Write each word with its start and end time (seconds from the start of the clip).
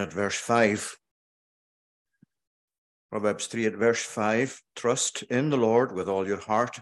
at 0.00 0.12
verse 0.12 0.36
5. 0.36 0.96
Proverbs 3.10 3.46
3 3.46 3.66
at 3.66 3.74
verse 3.74 4.02
5 4.02 4.60
Trust 4.74 5.22
in 5.24 5.50
the 5.50 5.56
Lord 5.56 5.92
with 5.92 6.08
all 6.08 6.26
your 6.26 6.40
heart, 6.40 6.80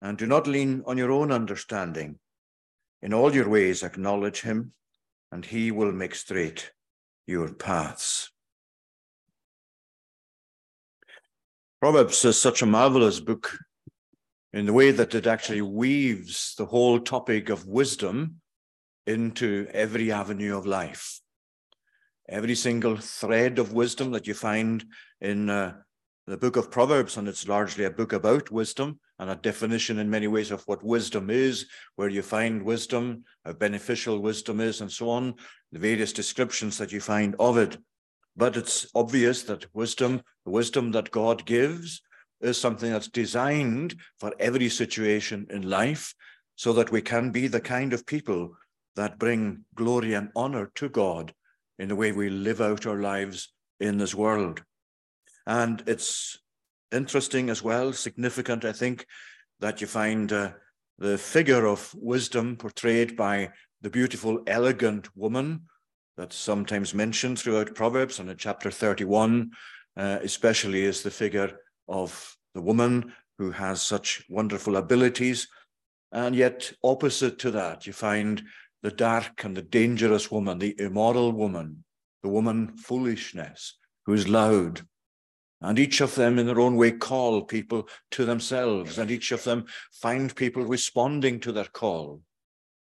and 0.00 0.16
do 0.16 0.26
not 0.26 0.46
lean 0.46 0.82
on 0.86 0.96
your 0.96 1.12
own 1.12 1.30
understanding. 1.30 2.18
In 3.02 3.12
all 3.12 3.34
your 3.34 3.48
ways 3.48 3.82
acknowledge 3.82 4.40
him, 4.42 4.72
and 5.32 5.44
he 5.44 5.70
will 5.70 5.92
make 5.92 6.14
straight 6.14 6.72
your 7.26 7.52
paths. 7.52 8.30
Proverbs 11.80 12.24
is 12.24 12.40
such 12.40 12.60
a 12.60 12.66
marvelous 12.66 13.20
book 13.20 13.58
in 14.52 14.66
the 14.66 14.72
way 14.72 14.90
that 14.90 15.14
it 15.14 15.26
actually 15.26 15.62
weaves 15.62 16.54
the 16.58 16.66
whole 16.66 17.00
topic 17.00 17.48
of 17.48 17.66
wisdom 17.66 18.40
into 19.06 19.66
every 19.72 20.12
avenue 20.12 20.56
of 20.56 20.66
life. 20.66 21.20
Every 22.30 22.54
single 22.54 22.96
thread 22.96 23.58
of 23.58 23.72
wisdom 23.72 24.12
that 24.12 24.28
you 24.28 24.34
find 24.34 24.84
in 25.20 25.50
uh, 25.50 25.74
the 26.28 26.36
book 26.36 26.54
of 26.54 26.70
Proverbs, 26.70 27.16
and 27.16 27.26
it's 27.26 27.48
largely 27.48 27.86
a 27.86 27.90
book 27.90 28.12
about 28.12 28.52
wisdom 28.52 29.00
and 29.18 29.30
a 29.30 29.34
definition 29.34 29.98
in 29.98 30.08
many 30.08 30.28
ways 30.28 30.52
of 30.52 30.62
what 30.68 30.84
wisdom 30.84 31.28
is, 31.28 31.66
where 31.96 32.08
you 32.08 32.22
find 32.22 32.62
wisdom, 32.62 33.24
how 33.44 33.52
beneficial 33.54 34.20
wisdom 34.20 34.60
is, 34.60 34.80
and 34.80 34.92
so 34.92 35.10
on, 35.10 35.34
the 35.72 35.80
various 35.80 36.12
descriptions 36.12 36.78
that 36.78 36.92
you 36.92 37.00
find 37.00 37.34
of 37.40 37.58
it. 37.58 37.76
But 38.36 38.56
it's 38.56 38.86
obvious 38.94 39.42
that 39.44 39.66
wisdom, 39.74 40.22
the 40.44 40.52
wisdom 40.52 40.92
that 40.92 41.10
God 41.10 41.44
gives, 41.44 42.00
is 42.40 42.60
something 42.60 42.92
that's 42.92 43.08
designed 43.08 43.96
for 44.20 44.32
every 44.38 44.68
situation 44.68 45.48
in 45.50 45.68
life 45.68 46.14
so 46.54 46.72
that 46.74 46.92
we 46.92 47.02
can 47.02 47.32
be 47.32 47.48
the 47.48 47.60
kind 47.60 47.92
of 47.92 48.06
people 48.06 48.52
that 48.94 49.18
bring 49.18 49.64
glory 49.74 50.14
and 50.14 50.30
honor 50.36 50.70
to 50.76 50.88
God 50.88 51.34
in 51.80 51.88
the 51.88 51.96
way 51.96 52.12
we 52.12 52.28
live 52.28 52.60
out 52.60 52.86
our 52.86 52.98
lives 52.98 53.52
in 53.80 53.96
this 53.96 54.14
world. 54.14 54.62
And 55.46 55.82
it's 55.86 56.38
interesting 56.92 57.48
as 57.48 57.62
well, 57.62 57.94
significant, 57.94 58.66
I 58.66 58.72
think, 58.72 59.06
that 59.60 59.80
you 59.80 59.86
find 59.86 60.30
uh, 60.30 60.50
the 60.98 61.16
figure 61.16 61.66
of 61.66 61.94
wisdom 61.94 62.56
portrayed 62.56 63.16
by 63.16 63.50
the 63.80 63.88
beautiful, 63.88 64.42
elegant 64.46 65.08
woman 65.16 65.62
that's 66.18 66.36
sometimes 66.36 66.92
mentioned 66.92 67.38
throughout 67.38 67.74
Proverbs 67.74 68.18
and 68.18 68.28
in 68.28 68.36
chapter 68.36 68.70
31, 68.70 69.50
uh, 69.96 70.18
especially 70.22 70.84
is 70.84 71.02
the 71.02 71.10
figure 71.10 71.50
of 71.88 72.36
the 72.54 72.60
woman 72.60 73.10
who 73.38 73.52
has 73.52 73.80
such 73.80 74.22
wonderful 74.28 74.76
abilities. 74.76 75.48
And 76.12 76.36
yet, 76.36 76.70
opposite 76.84 77.38
to 77.38 77.50
that, 77.52 77.86
you 77.86 77.94
find 77.94 78.42
the 78.82 78.90
dark 78.90 79.44
and 79.44 79.56
the 79.56 79.62
dangerous 79.62 80.30
woman, 80.30 80.58
the 80.58 80.74
immoral 80.78 81.32
woman, 81.32 81.84
the 82.22 82.28
woman 82.28 82.76
foolishness, 82.76 83.78
who 84.06 84.12
is 84.12 84.28
loud. 84.28 84.82
And 85.62 85.78
each 85.78 86.00
of 86.00 86.14
them, 86.14 86.38
in 86.38 86.46
their 86.46 86.60
own 86.60 86.76
way, 86.76 86.92
call 86.92 87.42
people 87.42 87.88
to 88.12 88.24
themselves, 88.24 88.98
and 88.98 89.10
each 89.10 89.30
of 89.32 89.44
them 89.44 89.66
find 89.92 90.34
people 90.34 90.64
responding 90.64 91.40
to 91.40 91.52
their 91.52 91.66
call. 91.66 92.22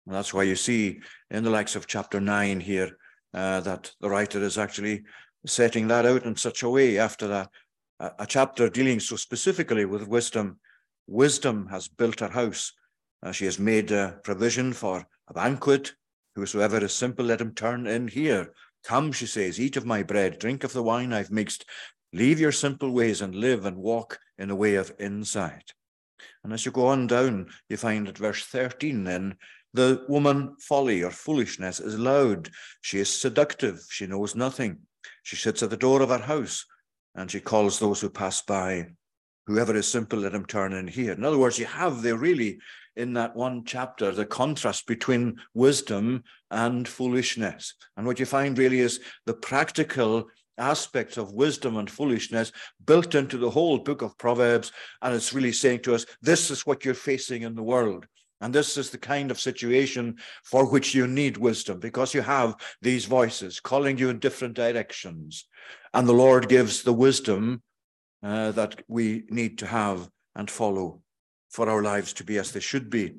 And 0.06 0.16
that's 0.16 0.34
why 0.34 0.44
you 0.44 0.56
see 0.56 1.00
in 1.30 1.44
the 1.44 1.52
likes 1.52 1.76
of 1.76 1.88
chapter 1.88 2.20
9 2.20 2.60
here 2.60 2.98
uh, 3.34 3.62
that 3.62 3.92
the 4.02 4.10
writer 4.10 4.42
is 4.42 4.58
actually 4.58 5.04
setting 5.46 5.88
that 5.88 6.06
out 6.06 6.24
in 6.26 6.36
such 6.36 6.64
a 6.64 6.70
way 6.70 6.98
after 6.98 7.28
that. 7.28 7.50
A, 8.00 8.26
chapter 8.28 8.70
dealing 8.70 9.00
so 9.00 9.16
specifically 9.16 9.86
with 9.86 10.08
wisdom. 10.08 10.60
Wisdom 11.08 11.68
has 11.68 11.88
built 11.88 12.20
her 12.20 12.30
house. 12.30 12.74
Uh, 13.22 13.32
she 13.32 13.46
has 13.46 13.60
made 13.60 13.92
a 13.92 14.20
provision 14.24 14.74
for 14.74 15.06
a 15.28 15.34
banquet. 15.34 15.94
Whosoever 16.36 16.84
is 16.84 16.94
simple, 16.94 17.26
let 17.26 17.42
him 17.42 17.54
turn 17.54 17.88
in 17.88 18.08
here. 18.08 18.54
Come, 18.84 19.12
she 19.12 19.28
says, 19.28 19.60
eat 19.60 19.78
of 19.78 19.86
my 19.86 20.04
bread, 20.04 20.40
drink 20.40 20.64
of 20.64 20.74
the 20.74 20.84
wine 20.84 21.14
I've 21.14 21.32
mixed. 21.32 21.66
Leave 22.12 22.40
your 22.40 22.52
simple 22.52 22.92
ways 22.92 23.22
and 23.22 23.34
live 23.34 23.66
and 23.66 23.78
walk 23.78 24.20
in 24.38 24.50
the 24.50 24.56
way 24.56 24.76
of 24.76 24.92
insight. 25.00 25.74
And 26.44 26.54
as 26.54 26.66
you 26.66 26.72
go 26.72 26.88
on 26.88 27.08
down, 27.08 27.48
you 27.70 27.78
find 27.78 28.08
at 28.08 28.18
verse 28.18 28.44
13 28.46 29.04
then, 29.04 29.36
the 29.74 30.06
woman 30.08 30.56
folly 30.60 31.02
or 31.02 31.10
foolishness 31.10 31.80
is 31.80 31.98
loud. 31.98 32.50
She 32.82 33.00
is 33.00 33.10
seductive. 33.10 33.84
She 33.90 34.06
knows 34.06 34.36
nothing. 34.36 34.80
She 35.24 35.36
sits 35.36 35.64
at 35.64 35.72
the 35.72 35.78
door 35.78 36.02
of 36.02 36.10
her 36.10 36.20
house 36.20 36.66
and 37.16 37.30
she 37.30 37.40
calls 37.40 37.80
those 37.80 38.02
who 38.02 38.10
pass 38.10 38.42
by. 38.42 38.88
Whoever 39.48 39.76
is 39.76 39.88
simple, 39.88 40.20
let 40.20 40.36
him 40.36 40.46
turn 40.46 40.74
in 40.74 40.88
here. 40.88 41.14
In 41.14 41.26
other 41.26 41.38
words, 41.38 41.58
you 41.58 41.66
have 41.66 42.02
there 42.02 42.18
really 42.18 42.60
in 42.96 43.14
that 43.14 43.36
one 43.36 43.64
chapter, 43.66 44.12
the 44.12 44.26
contrast 44.26 44.88
between 44.88 45.38
wisdom 45.54 46.24
and 46.52 46.88
foolishness. 46.88 47.74
And 47.98 48.06
what 48.06 48.20
you 48.20 48.26
find 48.26 48.58
really 48.58 48.80
is 48.80 49.00
the 49.26 49.34
practical 49.34 50.26
aspects 50.58 51.18
of 51.18 51.34
wisdom 51.34 51.78
and 51.78 51.90
foolishness 51.90 52.52
built 52.86 53.16
into 53.16 53.38
the 53.38 53.50
whole 53.50 53.80
book 53.80 54.02
of 54.02 54.18
Proverbs. 54.18 54.72
And 55.02 55.16
it's 55.16 55.34
really 55.34 55.52
saying 55.52 55.82
to 55.82 55.96
us, 55.96 56.06
this 56.22 56.52
is 56.52 56.66
what 56.66 56.86
you're 56.86 56.94
facing 56.94 57.42
in 57.42 57.56
the 57.56 57.64
world. 57.64 58.06
And 58.42 58.54
this 58.54 58.78
is 58.78 58.90
the 58.90 58.98
kind 58.98 59.32
of 59.32 59.40
situation 59.40 60.18
for 60.44 60.70
which 60.70 60.94
you 60.94 61.08
need 61.08 61.38
wisdom 61.38 61.80
because 61.80 62.14
you 62.14 62.22
have 62.22 62.56
these 62.82 63.06
voices 63.06 63.60
calling 63.62 63.98
you 63.98 64.10
in 64.10 64.20
different 64.20 64.54
directions. 64.54 65.48
And 65.94 66.08
the 66.08 66.14
Lord 66.14 66.50
gives 66.50 66.84
the 66.84 66.94
wisdom 66.94 67.64
uh, 68.22 68.52
that 68.52 68.84
we 68.88 69.24
need 69.30 69.60
to 69.60 69.68
have 69.68 70.10
and 70.36 70.52
follow 70.52 71.03
for 71.54 71.70
our 71.70 71.84
lives 71.84 72.14
to 72.14 72.24
be 72.24 72.40
as 72.40 72.52
they 72.52 72.60
should 72.60 72.90
be. 72.90 73.14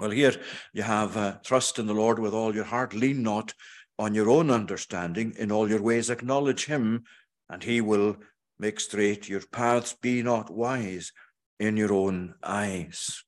Well, 0.00 0.10
here 0.10 0.34
you 0.72 0.82
have 0.82 1.16
uh, 1.16 1.36
trust 1.44 1.78
in 1.78 1.86
the 1.86 1.94
Lord 1.94 2.18
with 2.18 2.34
all 2.34 2.54
your 2.54 2.64
heart. 2.64 2.92
Lean 2.92 3.22
not 3.22 3.54
on 3.98 4.14
your 4.14 4.28
own 4.28 4.50
understanding. 4.50 5.34
In 5.38 5.52
all 5.52 5.70
your 5.70 5.80
ways, 5.80 6.10
acknowledge 6.10 6.64
him, 6.64 7.04
and 7.48 7.62
he 7.62 7.80
will 7.80 8.16
make 8.58 8.80
straight 8.80 9.28
your 9.28 9.42
paths. 9.52 9.94
Be 9.94 10.22
not 10.22 10.50
wise 10.50 11.12
in 11.60 11.76
your 11.76 11.92
own 11.92 12.34
eyes. 12.42 13.22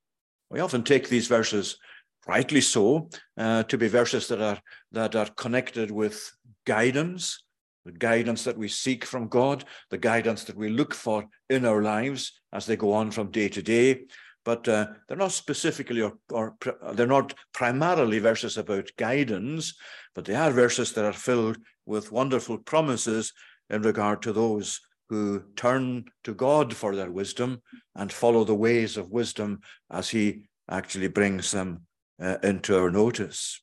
We 0.50 0.60
often 0.60 0.82
take 0.82 1.08
these 1.08 1.28
verses, 1.28 1.78
rightly 2.26 2.60
so, 2.60 3.08
uh, 3.38 3.62
to 3.64 3.78
be 3.78 3.86
verses 3.88 4.26
that 4.28 4.41
are 4.41 4.60
that 4.91 5.14
are 5.14 5.28
connected 5.36 5.91
with 5.91 6.32
guidance, 6.66 7.44
the 7.84 7.93
guidance 7.93 8.44
that 8.44 8.56
we 8.56 8.69
seek 8.69 9.04
from 9.04 9.28
God, 9.28 9.65
the 9.91 9.98
guidance 9.98 10.44
that 10.44 10.56
we 10.56 10.69
look 10.69 10.94
for 10.94 11.26
in 11.50 11.65
our 11.65 11.82
lives 11.82 12.41
as 12.53 12.66
they 12.66 12.76
go 12.76 12.93
on 12.93 13.10
from 13.10 13.31
day 13.31 13.48
to 13.48 13.62
day. 13.62 14.04
But 14.44 14.69
uh, 14.69 14.88
they're 15.06 15.16
not 15.16 15.32
specifically 15.32 16.03
or, 16.03 16.15
or 16.31 16.56
they're 16.94 17.06
not 17.06 17.34
primarily 17.53 18.19
verses 18.19 18.56
about 18.56 18.91
guidance, 18.97 19.75
but 20.15 20.25
they 20.25 20.34
are 20.34 20.50
verses 20.50 20.92
that 20.92 21.04
are 21.04 21.12
filled 21.12 21.59
with 21.87 22.12
wonderful 22.12 22.59
promises 22.59 23.32
in 23.71 23.82
regard 23.82 24.22
to 24.22 24.32
those 24.32 24.81
who 25.09 25.42
turn 25.56 26.04
to 26.25 26.34
God 26.34 26.75
for 26.75 26.97
their 26.97 27.10
wisdom 27.10 27.62
and 27.94 28.12
follow 28.12 28.44
the 28.44 28.54
ways 28.54 28.97
of 28.97 29.10
wisdom 29.10 29.60
as 29.91 30.09
He 30.09 30.44
actually 30.71 31.09
brings 31.09 31.50
them 31.50 31.87
uh, 32.21 32.38
into 32.42 32.78
our 32.78 32.91
notice. 32.91 33.60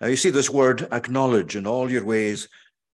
Now, 0.00 0.08
you 0.08 0.16
see 0.16 0.30
this 0.30 0.50
word 0.50 0.88
acknowledge 0.92 1.56
in 1.56 1.66
all 1.66 1.90
your 1.90 2.04
ways 2.04 2.48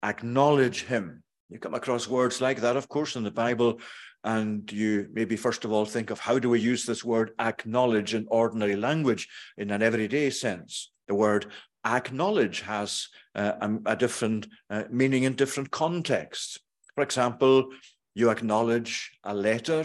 acknowledge 0.02 0.84
him. 0.84 1.22
You 1.48 1.58
come 1.58 1.74
across 1.74 2.08
words 2.08 2.40
like 2.40 2.60
that, 2.60 2.76
of 2.76 2.88
course, 2.88 3.16
in 3.16 3.22
the 3.22 3.30
Bible, 3.30 3.80
and 4.24 4.70
you 4.72 5.08
maybe 5.12 5.36
first 5.36 5.64
of 5.64 5.72
all 5.72 5.84
think 5.84 6.10
of 6.10 6.18
how 6.18 6.38
do 6.38 6.50
we 6.50 6.60
use 6.60 6.84
this 6.84 7.04
word 7.04 7.30
acknowledge 7.38 8.14
in 8.14 8.26
ordinary 8.28 8.74
language 8.74 9.28
in 9.56 9.70
an 9.70 9.82
everyday 9.82 10.30
sense. 10.30 10.90
The 11.06 11.14
word 11.14 11.46
acknowledge 11.84 12.62
has 12.62 13.08
uh, 13.36 13.52
a, 13.60 13.92
a, 13.92 13.96
different 13.96 14.48
uh, 14.68 14.84
meaning 14.90 15.22
in 15.22 15.34
different 15.34 15.70
contexts. 15.70 16.58
For 16.96 17.04
example, 17.04 17.68
you 18.14 18.30
acknowledge 18.30 19.12
a 19.22 19.34
letter, 19.34 19.84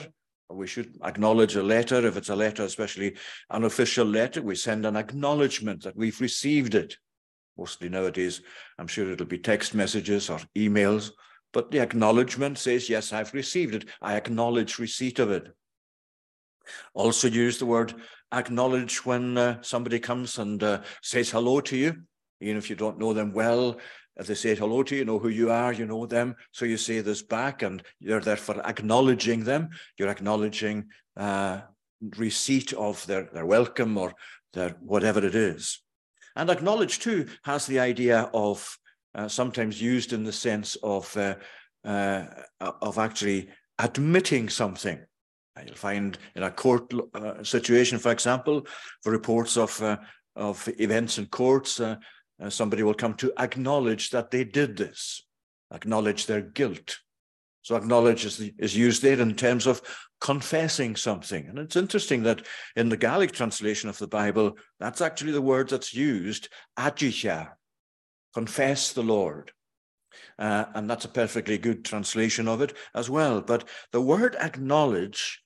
we 0.49 0.67
should 0.67 0.97
acknowledge 1.03 1.55
a 1.55 1.63
letter. 1.63 2.05
If 2.05 2.17
it's 2.17 2.29
a 2.29 2.35
letter, 2.35 2.63
especially 2.63 3.15
an 3.49 3.63
official 3.63 4.05
letter, 4.05 4.41
we 4.41 4.55
send 4.55 4.85
an 4.85 4.95
acknowledgement 4.95 5.83
that 5.83 5.95
we've 5.95 6.19
received 6.19 6.75
it. 6.75 6.95
Mostly 7.61 7.89
nowadays, 7.89 8.41
I'm 8.79 8.87
sure 8.87 9.11
it'll 9.11 9.27
be 9.27 9.37
text 9.37 9.75
messages 9.75 10.31
or 10.31 10.39
emails, 10.57 11.11
but 11.53 11.69
the 11.69 11.77
acknowledgement 11.77 12.57
says, 12.57 12.89
yes, 12.89 13.13
I've 13.13 13.35
received 13.35 13.75
it. 13.75 13.85
I 14.01 14.15
acknowledge 14.15 14.79
receipt 14.79 15.19
of 15.19 15.29
it. 15.29 15.45
Also 16.95 17.27
use 17.27 17.59
the 17.59 17.67
word 17.67 17.93
acknowledge 18.33 19.05
when 19.05 19.37
uh, 19.37 19.61
somebody 19.61 19.99
comes 19.99 20.39
and 20.39 20.63
uh, 20.63 20.81
says 21.03 21.29
hello 21.29 21.61
to 21.61 21.77
you, 21.77 22.01
even 22.39 22.57
if 22.57 22.67
you 22.67 22.75
don't 22.75 22.97
know 22.97 23.13
them 23.13 23.31
well. 23.31 23.77
If 24.15 24.25
they 24.25 24.33
say 24.33 24.55
hello 24.55 24.81
to 24.81 24.95
you, 24.95 25.01
you 25.01 25.05
know 25.05 25.19
who 25.19 25.29
you 25.29 25.51
are, 25.51 25.71
you 25.71 25.85
know 25.85 26.07
them. 26.07 26.35
So 26.51 26.65
you 26.65 26.77
say 26.77 27.01
this 27.01 27.21
back 27.21 27.61
and 27.61 27.83
you're 27.99 28.21
therefore 28.21 28.67
acknowledging 28.67 29.43
them. 29.43 29.69
You're 29.99 30.09
acknowledging 30.09 30.87
uh, 31.15 31.61
receipt 32.17 32.73
of 32.73 33.05
their, 33.05 33.29
their 33.31 33.45
welcome 33.45 33.99
or 33.99 34.15
their 34.53 34.71
whatever 34.79 35.23
it 35.23 35.35
is. 35.35 35.80
And 36.35 36.49
acknowledge 36.49 36.99
too 36.99 37.27
has 37.43 37.65
the 37.65 37.79
idea 37.79 38.29
of 38.33 38.77
uh, 39.15 39.27
sometimes 39.27 39.81
used 39.81 40.13
in 40.13 40.23
the 40.23 40.31
sense 40.31 40.75
of 40.83 41.15
uh, 41.17 41.35
uh, 41.83 42.25
of 42.59 42.97
actually 42.97 43.49
admitting 43.79 44.49
something. 44.49 44.99
You'll 45.65 45.75
find 45.75 46.17
in 46.35 46.43
a 46.43 46.51
court 46.51 46.93
uh, 47.13 47.43
situation, 47.43 47.99
for 47.99 48.11
example, 48.11 48.65
for 49.03 49.11
reports 49.11 49.57
of 49.57 49.81
uh, 49.81 49.97
of 50.35 50.67
events 50.79 51.17
in 51.17 51.25
courts, 51.25 51.79
uh, 51.79 51.97
somebody 52.49 52.83
will 52.83 52.93
come 52.93 53.13
to 53.15 53.33
acknowledge 53.37 54.11
that 54.11 54.31
they 54.31 54.45
did 54.45 54.77
this, 54.77 55.21
acknowledge 55.73 56.25
their 56.25 56.41
guilt. 56.41 56.99
So 57.61 57.75
acknowledge 57.75 58.25
is, 58.25 58.39
is 58.57 58.75
used 58.75 59.01
there 59.03 59.19
in 59.19 59.35
terms 59.35 59.67
of 59.67 59.81
confessing 60.19 60.95
something. 60.95 61.47
And 61.47 61.59
it's 61.59 61.75
interesting 61.75 62.23
that 62.23 62.45
in 62.75 62.89
the 62.89 62.97
Gaelic 62.97 63.31
translation 63.31 63.89
of 63.89 63.97
the 63.97 64.07
Bible, 64.07 64.57
that's 64.79 65.01
actually 65.01 65.31
the 65.31 65.41
word 65.41 65.69
that's 65.69 65.93
used, 65.93 66.49
agicha, 66.77 67.49
confess 68.33 68.93
the 68.93 69.03
Lord. 69.03 69.51
Uh, 70.37 70.65
and 70.73 70.89
that's 70.89 71.05
a 71.05 71.09
perfectly 71.09 71.57
good 71.57 71.85
translation 71.85 72.47
of 72.47 72.61
it 72.61 72.75
as 72.95 73.09
well. 73.09 73.41
But 73.41 73.67
the 73.91 74.01
word 74.01 74.35
acknowledge, 74.35 75.41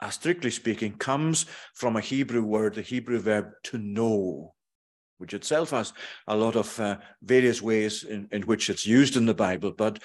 uh, 0.00 0.10
strictly 0.10 0.50
speaking, 0.50 0.96
comes 0.96 1.46
from 1.74 1.96
a 1.96 2.00
Hebrew 2.00 2.42
word, 2.42 2.74
the 2.74 2.82
Hebrew 2.82 3.20
verb 3.20 3.52
to 3.64 3.78
know, 3.78 4.54
which 5.18 5.32
itself 5.32 5.70
has 5.70 5.92
a 6.26 6.36
lot 6.36 6.56
of 6.56 6.78
uh, 6.80 6.98
various 7.22 7.62
ways 7.62 8.02
in, 8.02 8.28
in 8.32 8.42
which 8.42 8.68
it's 8.68 8.86
used 8.86 9.16
in 9.16 9.26
the 9.26 9.34
Bible. 9.34 9.72
But 9.72 10.00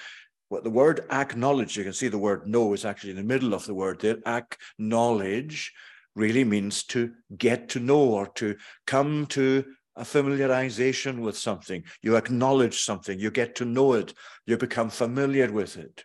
what 0.48 0.64
the 0.64 0.70
word 0.70 1.06
acknowledge, 1.10 1.76
you 1.76 1.84
can 1.84 1.92
see 1.92 2.08
the 2.08 2.18
word 2.18 2.48
know 2.48 2.72
is 2.72 2.84
actually 2.84 3.10
in 3.10 3.16
the 3.16 3.22
middle 3.22 3.54
of 3.54 3.66
the 3.66 3.74
word 3.74 4.00
there. 4.00 4.18
Acknowledge 4.26 5.72
really 6.14 6.44
means 6.44 6.82
to 6.84 7.12
get 7.36 7.68
to 7.70 7.80
know 7.80 8.00
or 8.00 8.26
to 8.26 8.56
come 8.86 9.26
to 9.26 9.64
a 9.96 10.02
familiarization 10.02 11.20
with 11.20 11.36
something. 11.36 11.84
You 12.02 12.16
acknowledge 12.16 12.80
something, 12.80 13.18
you 13.18 13.30
get 13.30 13.56
to 13.56 13.64
know 13.64 13.94
it, 13.94 14.14
you 14.46 14.56
become 14.56 14.90
familiar 14.90 15.50
with 15.52 15.76
it. 15.76 16.04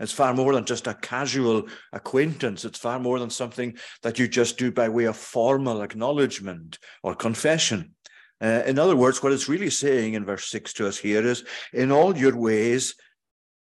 It's 0.00 0.12
far 0.12 0.32
more 0.32 0.54
than 0.54 0.64
just 0.64 0.86
a 0.86 0.94
casual 0.94 1.68
acquaintance. 1.92 2.64
It's 2.64 2.78
far 2.78 2.98
more 2.98 3.18
than 3.18 3.30
something 3.30 3.76
that 4.02 4.18
you 4.18 4.28
just 4.28 4.58
do 4.58 4.70
by 4.70 4.88
way 4.88 5.04
of 5.04 5.16
formal 5.16 5.82
acknowledgement 5.82 6.78
or 7.02 7.14
confession. 7.14 7.94
Uh, 8.40 8.62
in 8.66 8.78
other 8.78 8.94
words, 8.94 9.22
what 9.22 9.32
it's 9.32 9.48
really 9.48 9.70
saying 9.70 10.14
in 10.14 10.24
verse 10.24 10.48
6 10.50 10.72
to 10.74 10.86
us 10.86 10.98
here 10.98 11.26
is 11.26 11.44
in 11.72 11.90
all 11.90 12.16
your 12.16 12.36
ways, 12.36 12.94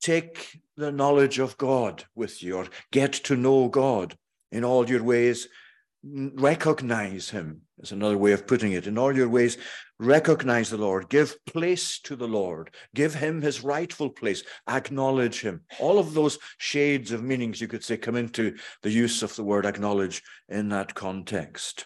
take 0.01 0.61
the 0.77 0.93
knowledge 0.93 1.39
of 1.39 1.59
God 1.59 2.05
with 2.15 2.43
you, 2.43 2.57
or 2.57 2.67
get 2.91 3.13
to 3.13 3.37
know 3.37 3.69
God 3.69 4.17
in 4.51 4.65
all 4.65 4.89
your 4.89 5.03
ways, 5.03 5.49
recognize 6.03 7.31
him 7.31 7.63
is 7.83 7.93
another 7.93 8.19
way 8.19 8.33
of 8.33 8.47
putting 8.47 8.73
it. 8.73 8.87
In 8.87 8.99
all 8.99 9.15
your 9.15 9.29
ways 9.29 9.59
recognize 9.99 10.71
the 10.71 10.77
lord. 10.77 11.09
Give 11.09 11.35
place 11.47 11.99
to 12.01 12.17
the 12.17 12.29
lord. 12.29 12.75
Give 12.95 13.15
him 13.15 13.43
his 13.43 13.63
rightful 13.63 14.11
place. 14.11 14.43
Acknowledge 14.69 15.41
him. 15.41 15.63
All 15.79 15.99
of 15.99 16.15
those 16.15 16.39
shades 16.59 17.13
of 17.13 17.23
meanings 17.23 17.61
you 17.61 17.69
could 17.69 17.85
say 17.85 17.97
come 17.97 18.17
into 18.17 18.57
the 18.83 18.91
use 18.91 19.23
of 19.23 19.35
the 19.37 19.45
word 19.45 19.67
acknowledge 19.67 20.23
in 20.49 20.69
that 20.71 20.95
context. 20.95 21.85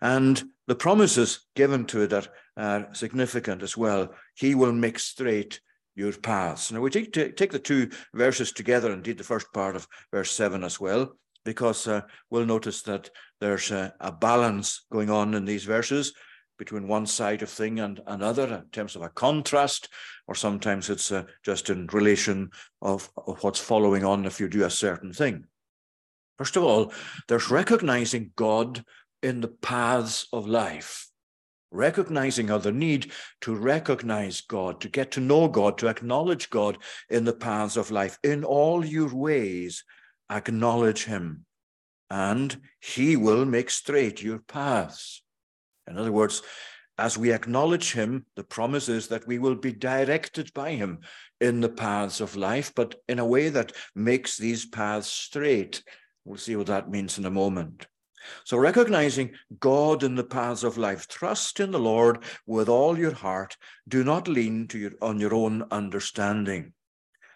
And 0.00 0.42
the 0.66 0.74
promises 0.74 1.46
given 1.54 1.86
to 1.86 2.02
it 2.02 2.12
are, 2.12 2.26
are 2.56 2.94
significant 2.94 3.62
as 3.62 3.76
well. 3.76 4.14
He 4.34 4.54
will 4.54 4.72
make 4.72 4.98
straight 4.98 5.60
your 5.94 6.12
paths 6.12 6.72
now 6.72 6.80
we 6.80 6.90
take, 6.90 7.12
take 7.12 7.52
the 7.52 7.58
two 7.58 7.88
verses 8.14 8.52
together 8.52 8.92
indeed 8.92 9.18
the 9.18 9.24
first 9.24 9.52
part 9.52 9.76
of 9.76 9.86
verse 10.12 10.30
7 10.32 10.64
as 10.64 10.80
well 10.80 11.12
because 11.44 11.86
uh, 11.88 12.02
we'll 12.30 12.46
notice 12.46 12.82
that 12.82 13.10
there's 13.40 13.70
a, 13.70 13.94
a, 14.00 14.12
balance 14.12 14.84
going 14.92 15.10
on 15.10 15.34
in 15.34 15.44
these 15.44 15.64
verses 15.64 16.12
between 16.58 16.86
one 16.86 17.06
side 17.06 17.40
of 17.42 17.48
thing 17.48 17.80
and 17.80 18.00
another 18.06 18.46
in 18.46 18.70
terms 18.70 18.94
of 18.94 19.00
a 19.00 19.08
contrast, 19.08 19.88
or 20.28 20.34
sometimes 20.34 20.90
it's 20.90 21.10
uh, 21.10 21.24
just 21.42 21.70
in 21.70 21.86
relation 21.86 22.50
of, 22.82 23.10
of 23.26 23.42
what's 23.42 23.58
following 23.58 24.04
on 24.04 24.26
if 24.26 24.38
you 24.38 24.48
do 24.48 24.64
a 24.64 24.70
certain 24.70 25.12
thing. 25.12 25.42
First 26.36 26.56
of 26.56 26.62
all, 26.62 26.92
there's 27.28 27.50
recognizing 27.50 28.32
God 28.36 28.84
in 29.22 29.40
the 29.40 29.48
paths 29.48 30.26
of 30.32 30.46
life 30.46 31.09
recognizing 31.70 32.50
other 32.50 32.72
need 32.72 33.12
to 33.42 33.54
recognize 33.54 34.40
God, 34.40 34.80
to 34.80 34.88
get 34.88 35.12
to 35.12 35.20
know 35.20 35.48
God, 35.48 35.78
to 35.78 35.88
acknowledge 35.88 36.50
God 36.50 36.78
in 37.08 37.24
the 37.24 37.32
paths 37.32 37.76
of 37.76 37.90
life. 37.90 38.18
In 38.22 38.44
all 38.44 38.84
your 38.84 39.14
ways, 39.14 39.84
acknowledge 40.30 41.04
him, 41.04 41.44
and 42.10 42.60
he 42.80 43.16
will 43.16 43.44
make 43.44 43.70
straight 43.70 44.22
your 44.22 44.38
paths. 44.38 45.22
In 45.86 45.98
other 45.98 46.12
words, 46.12 46.42
as 46.98 47.16
we 47.16 47.32
acknowledge 47.32 47.92
him, 47.92 48.26
the 48.36 48.44
promise 48.44 48.88
is 48.88 49.08
that 49.08 49.26
we 49.26 49.38
will 49.38 49.54
be 49.54 49.72
directed 49.72 50.52
by 50.52 50.72
him 50.72 50.98
in 51.40 51.60
the 51.60 51.68
paths 51.68 52.20
of 52.20 52.36
life, 52.36 52.72
but 52.74 52.94
in 53.08 53.18
a 53.18 53.26
way 53.26 53.48
that 53.48 53.72
makes 53.94 54.36
these 54.36 54.66
paths 54.66 55.08
straight. 55.08 55.82
We'll 56.24 56.36
see 56.36 56.56
what 56.56 56.66
that 56.66 56.90
means 56.90 57.16
in 57.16 57.24
a 57.24 57.30
moment. 57.30 57.86
So, 58.44 58.56
recognizing 58.56 59.32
God 59.58 60.02
in 60.02 60.14
the 60.14 60.24
paths 60.24 60.64
of 60.64 60.78
life, 60.78 61.08
trust 61.08 61.60
in 61.60 61.70
the 61.70 61.78
Lord 61.78 62.22
with 62.46 62.68
all 62.68 62.98
your 62.98 63.14
heart. 63.14 63.56
Do 63.88 64.04
not 64.04 64.28
lean 64.28 64.68
to 64.68 64.78
your, 64.78 64.92
on 65.00 65.18
your 65.20 65.34
own 65.34 65.64
understanding. 65.70 66.72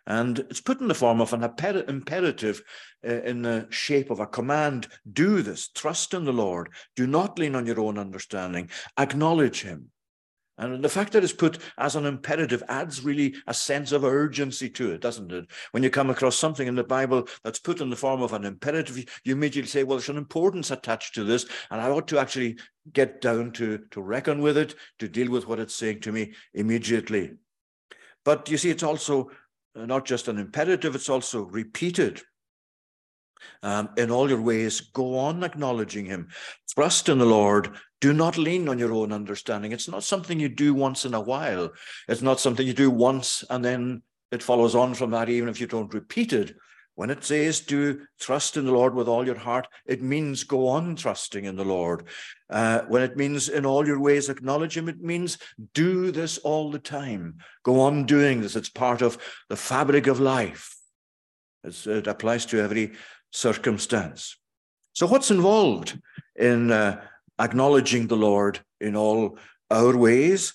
And 0.07 0.39
it's 0.39 0.61
put 0.61 0.81
in 0.81 0.89
the 0.89 0.95
form 0.95 1.21
of 1.21 1.33
an 1.33 1.43
imperative 1.43 2.63
uh, 3.07 3.23
in 3.23 3.43
the 3.43 3.67
shape 3.71 4.11
of 4.11 4.21
a 4.21 4.27
command 4.27 4.89
do 5.11 5.41
this, 5.41 5.69
trust 5.69 6.13
in 6.13 6.25
the 6.25 6.33
Lord, 6.33 6.71
do 6.95 7.07
not 7.07 7.39
lean 7.39 7.55
on 7.55 7.67
your 7.67 7.81
own 7.81 7.99
understanding, 7.99 8.69
acknowledge 8.99 9.63
Him. 9.63 9.91
And 10.57 10.85
the 10.85 10.89
fact 10.89 11.13
that 11.13 11.25
it's 11.25 11.33
put 11.33 11.59
as 11.79 11.97
an 11.97 12.07
imperative 12.07 12.63
adds 12.69 13.03
really 13.03 13.35
a 13.49 13.55
sense 13.55 13.91
of 13.91 14.05
urgency 14.05 14.71
to 14.71 14.93
it, 14.93 15.01
doesn't 15.01 15.33
it? 15.33 15.47
When 15.73 15.83
you 15.83 15.91
come 15.91 16.11
across 16.11 16.37
something 16.37 16.69
in 16.69 16.77
the 16.77 16.85
Bible 16.85 17.27
that's 17.43 17.59
put 17.59 17.81
in 17.81 17.91
the 17.91 17.97
form 17.97 18.23
of 18.23 18.33
an 18.33 18.45
imperative, 18.45 18.97
you 19.25 19.33
immediately 19.33 19.69
say, 19.69 19.83
well, 19.83 19.99
there's 19.99 20.09
an 20.09 20.17
importance 20.17 20.71
attached 20.71 21.15
to 21.17 21.25
this, 21.25 21.47
and 21.71 21.81
I 21.81 21.91
ought 21.91 22.07
to 22.09 22.21
actually 22.21 22.59
get 22.93 23.21
down 23.21 23.51
to, 23.53 23.79
to 23.91 24.01
reckon 24.01 24.41
with 24.41 24.57
it, 24.57 24.77
to 25.01 25.09
deal 25.09 25.31
with 25.31 25.49
what 25.49 25.59
it's 25.59 25.75
saying 25.75 26.01
to 26.01 26.13
me 26.13 26.35
immediately. 26.53 27.33
But 28.25 28.49
you 28.49 28.57
see, 28.57 28.71
it's 28.71 28.85
also 28.85 29.31
uh, 29.75 29.87
not 29.87 30.05
just 30.05 30.29
an 30.29 30.39
imperative, 30.39 30.95
it's 30.95 31.09
also 31.09 31.43
repeated. 31.43 32.23
Um, 33.63 33.91
in 33.97 34.11
all 34.11 34.29
your 34.29 34.41
ways, 34.41 34.81
go 34.81 35.19
on 35.19 35.43
acknowledging 35.43 36.07
him. 36.07 36.29
Trust 36.75 37.09
in 37.09 37.19
the 37.19 37.27
Lord. 37.27 37.77
Do 38.01 38.13
not 38.13 38.37
lean 38.37 38.69
on 38.69 38.79
your 38.79 38.93
own 38.93 39.13
understanding. 39.13 39.73
It's 39.73 39.89
not 39.89 40.05
something 40.05 40.39
you 40.41 40.49
do 40.49 40.75
once 40.75 41.05
in 41.05 41.15
a 41.15 41.21
while. 41.21 41.71
It's 42.09 42.23
not 42.23 42.41
something 42.41 42.67
you 42.67 42.75
do 42.75 42.91
once 42.91 43.45
and 43.49 43.65
then 43.65 44.03
it 44.31 44.43
follows 44.43 44.75
on 44.75 44.95
from 44.95 45.11
that, 45.13 45.29
even 45.29 45.49
if 45.49 45.61
you 45.61 45.67
don't 45.67 45.95
repeat 45.95 46.33
it. 46.33 46.57
When 46.97 47.11
it 47.11 47.25
says 47.25 47.61
do 47.61 48.03
trust 48.21 48.57
in 48.57 48.67
the 48.67 48.73
Lord 48.73 48.95
with 48.95 49.09
all 49.09 49.27
your 49.27 49.39
heart, 49.39 49.67
it 49.87 50.01
means 50.01 50.45
go 50.45 50.69
on 50.69 50.95
trusting 50.95 51.45
in 51.45 51.57
the 51.57 51.65
Lord. 51.65 52.05
Uh, 52.49 52.83
when 52.89 53.03
it 53.03 53.17
means 53.17 53.49
in 53.49 53.67
all 53.67 53.87
your 53.87 53.99
ways 53.99 54.29
acknowledge 54.29 54.77
Him, 54.77 54.89
it 54.89 55.01
means 55.01 55.39
do 55.73 56.13
this 56.13 56.39
all 56.39 56.71
the 56.71 56.79
time. 56.79 57.39
Go 57.65 57.81
on 57.81 58.07
doing 58.07 58.41
this. 58.41 58.55
It's 58.55 58.69
part 58.69 59.03
of 59.03 59.19
the 59.49 59.57
fabric 59.57 60.07
of 60.07 60.21
life. 60.21 60.77
It's, 61.65 61.87
it 61.87 62.07
applies 62.07 62.47
to 62.47 62.61
every 62.61 62.93
circumstance. 63.35 64.39
So, 64.93 65.07
what's 65.07 65.31
involved 65.31 66.01
in 66.37 66.71
uh, 66.71 67.03
acknowledging 67.39 68.07
the 68.07 68.17
Lord 68.17 68.61
in 68.81 68.97
all 68.97 69.39
our 69.71 69.97
ways? 69.97 70.55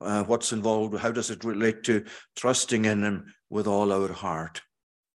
Uh, 0.00 0.22
what's 0.24 0.52
involved? 0.52 0.96
How 0.98 1.10
does 1.10 1.30
it 1.30 1.42
relate 1.42 1.82
to 1.84 2.04
trusting 2.36 2.84
in 2.84 3.02
Him 3.02 3.34
with 3.50 3.66
all 3.66 3.92
our 3.92 4.12
heart? 4.12 4.60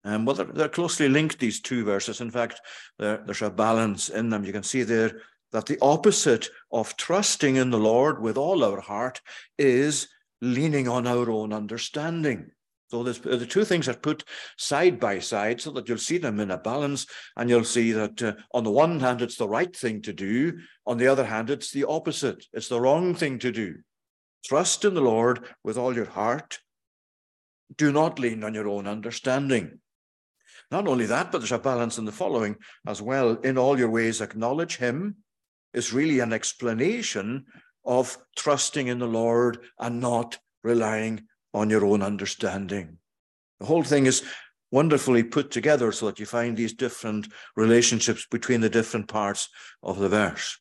Um, 0.05 0.25
well, 0.25 0.37
they're, 0.37 0.47
they're, 0.47 0.69
closely 0.69 1.09
linked, 1.09 1.39
these 1.39 1.61
two 1.61 1.85
verses. 1.85 2.21
In 2.21 2.31
fact, 2.31 2.61
there's 2.99 3.43
a 3.43 3.51
balance 3.51 4.09
in 4.09 4.31
them. 4.31 4.45
You 4.45 4.53
can 4.53 4.63
see 4.63 4.83
there 4.83 5.21
that 5.53 5.67
the 5.67 5.79
opposite 5.83 6.49
of 6.73 6.97
trusting 6.97 7.57
in 7.57 7.71
the 7.71 7.79
Lord 7.79 8.23
with 8.23 8.39
all 8.39 8.65
our 8.65 8.81
heart 8.81 9.21
is 9.59 10.09
leaning 10.41 10.89
on 10.89 11.07
our 11.07 11.29
own 11.31 11.53
understanding. 11.53 12.51
So 12.91 13.05
the 13.05 13.47
two 13.47 13.65
things 13.65 13.89
are 13.89 13.95
put 13.95 14.25
side 14.59 14.99
by 14.99 15.21
side 15.21 15.61
so 15.61 15.71
that 15.73 15.89
you'll 15.89 15.99
see 15.99 16.19
them 16.19 16.41
in 16.41 16.51
a 16.51 16.59
balance, 16.59 17.07
and 17.37 17.49
you'll 17.49 17.63
see 17.63 17.93
that 17.93 18.21
uh, 18.21 18.33
on 18.53 18.65
the 18.65 18.71
one 18.73 18.99
hand, 18.99 19.23
it's 19.23 19.37
the 19.37 19.49
right 19.49 19.75
thing 19.75 20.03
to 20.03 20.13
do. 20.13 20.59
On 20.87 20.99
the 20.99 21.07
other 21.07 21.25
hand, 21.25 21.51
it's 21.51 21.71
the 21.71 21.85
opposite. 21.85 22.45
It's 22.53 22.67
the 22.67 22.81
wrong 22.81 23.15
thing 23.15 23.39
to 23.41 23.53
do. 23.53 23.77
Trust 24.45 24.85
in 24.85 24.95
the 24.95 25.01
Lord 25.01 25.47
with 25.63 25.79
all 25.79 25.95
your 25.95 26.07
heart. 26.07 26.59
Do 27.77 27.93
not 27.93 28.19
lean 28.19 28.43
on 28.43 28.55
your 28.55 28.69
own 28.69 28.89
understanding. 28.89 29.79
Not 30.73 30.89
only 30.89 31.07
that, 31.07 31.31
but 31.31 31.39
there's 31.39 31.53
a 31.53 31.59
balance 31.59 31.97
in 31.97 32.07
the 32.07 32.13
following 32.13 32.57
as 32.89 33.01
well. 33.01 33.37
In 33.37 33.57
all 33.57 33.79
your 33.79 33.91
ways, 33.91 34.21
acknowledge 34.21 34.79
him 34.79 35.17
is 35.73 35.93
really 35.93 36.19
an 36.19 36.33
explanation 36.33 37.45
of 37.85 38.19
trusting 38.37 38.89
in 38.89 38.99
the 38.99 39.07
Lord 39.07 39.59
and 39.79 40.01
not 40.01 40.39
relying 40.65 41.29
on 41.53 41.71
your 41.71 41.85
own 41.85 42.03
understanding. 42.03 42.99
The 43.59 43.67
whole 43.67 43.83
thing 43.83 44.07
is 44.07 44.23
wonderfully 44.73 45.23
put 45.23 45.51
together 45.51 45.93
so 45.93 46.07
that 46.07 46.19
you 46.21 46.27
find 46.27 46.57
these 46.57 46.73
different 46.73 47.29
relationships 47.57 48.27
between 48.31 48.61
the 48.61 48.71
different 48.71 49.09
parts 49.09 49.49
of 49.83 49.99
the 49.99 50.09
verse. 50.09 50.59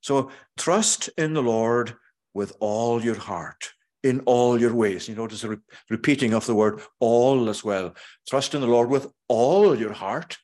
So 0.00 0.30
trust 0.56 1.10
in 1.18 1.34
the 1.34 1.42
Lord 1.42 1.94
with 2.32 2.52
all 2.60 3.02
your 3.02 3.18
heart 3.18 3.70
in 4.02 4.20
all 4.20 4.60
your 4.60 4.74
ways. 4.74 5.08
You 5.08 5.14
notice 5.14 5.42
the 5.42 5.50
re- 5.50 5.56
repeating 5.88 6.32
of 6.32 6.46
the 6.46 6.54
word 6.54 6.80
all 6.98 7.48
as 7.48 7.62
well. 7.62 7.94
Trust 8.28 8.54
in 8.54 8.60
the 8.60 8.66
Lord 8.66 8.88
with 8.88 9.06
all 9.28 9.78
your 9.78 9.92
heart 9.92 10.38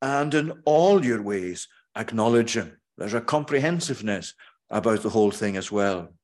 and 0.00 0.32
in 0.34 0.52
all 0.64 1.04
your 1.04 1.22
ways 1.22 1.68
acknowledge 1.96 2.56
Him. 2.56 2.78
There's 2.96 3.14
a 3.14 3.20
comprehensiveness 3.20 4.34
about 4.70 5.02
the 5.02 5.10
whole 5.10 5.30
thing 5.30 5.56
as 5.56 5.70
well. 5.70 6.14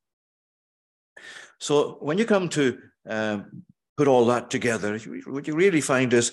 So 1.60 1.98
when 2.00 2.18
you 2.18 2.24
come 2.24 2.48
to 2.50 2.78
um, 3.08 3.64
put 3.96 4.08
all 4.08 4.26
that 4.26 4.50
together, 4.50 4.98
what 5.26 5.46
you 5.46 5.54
really 5.54 5.80
find 5.80 6.12
is 6.12 6.32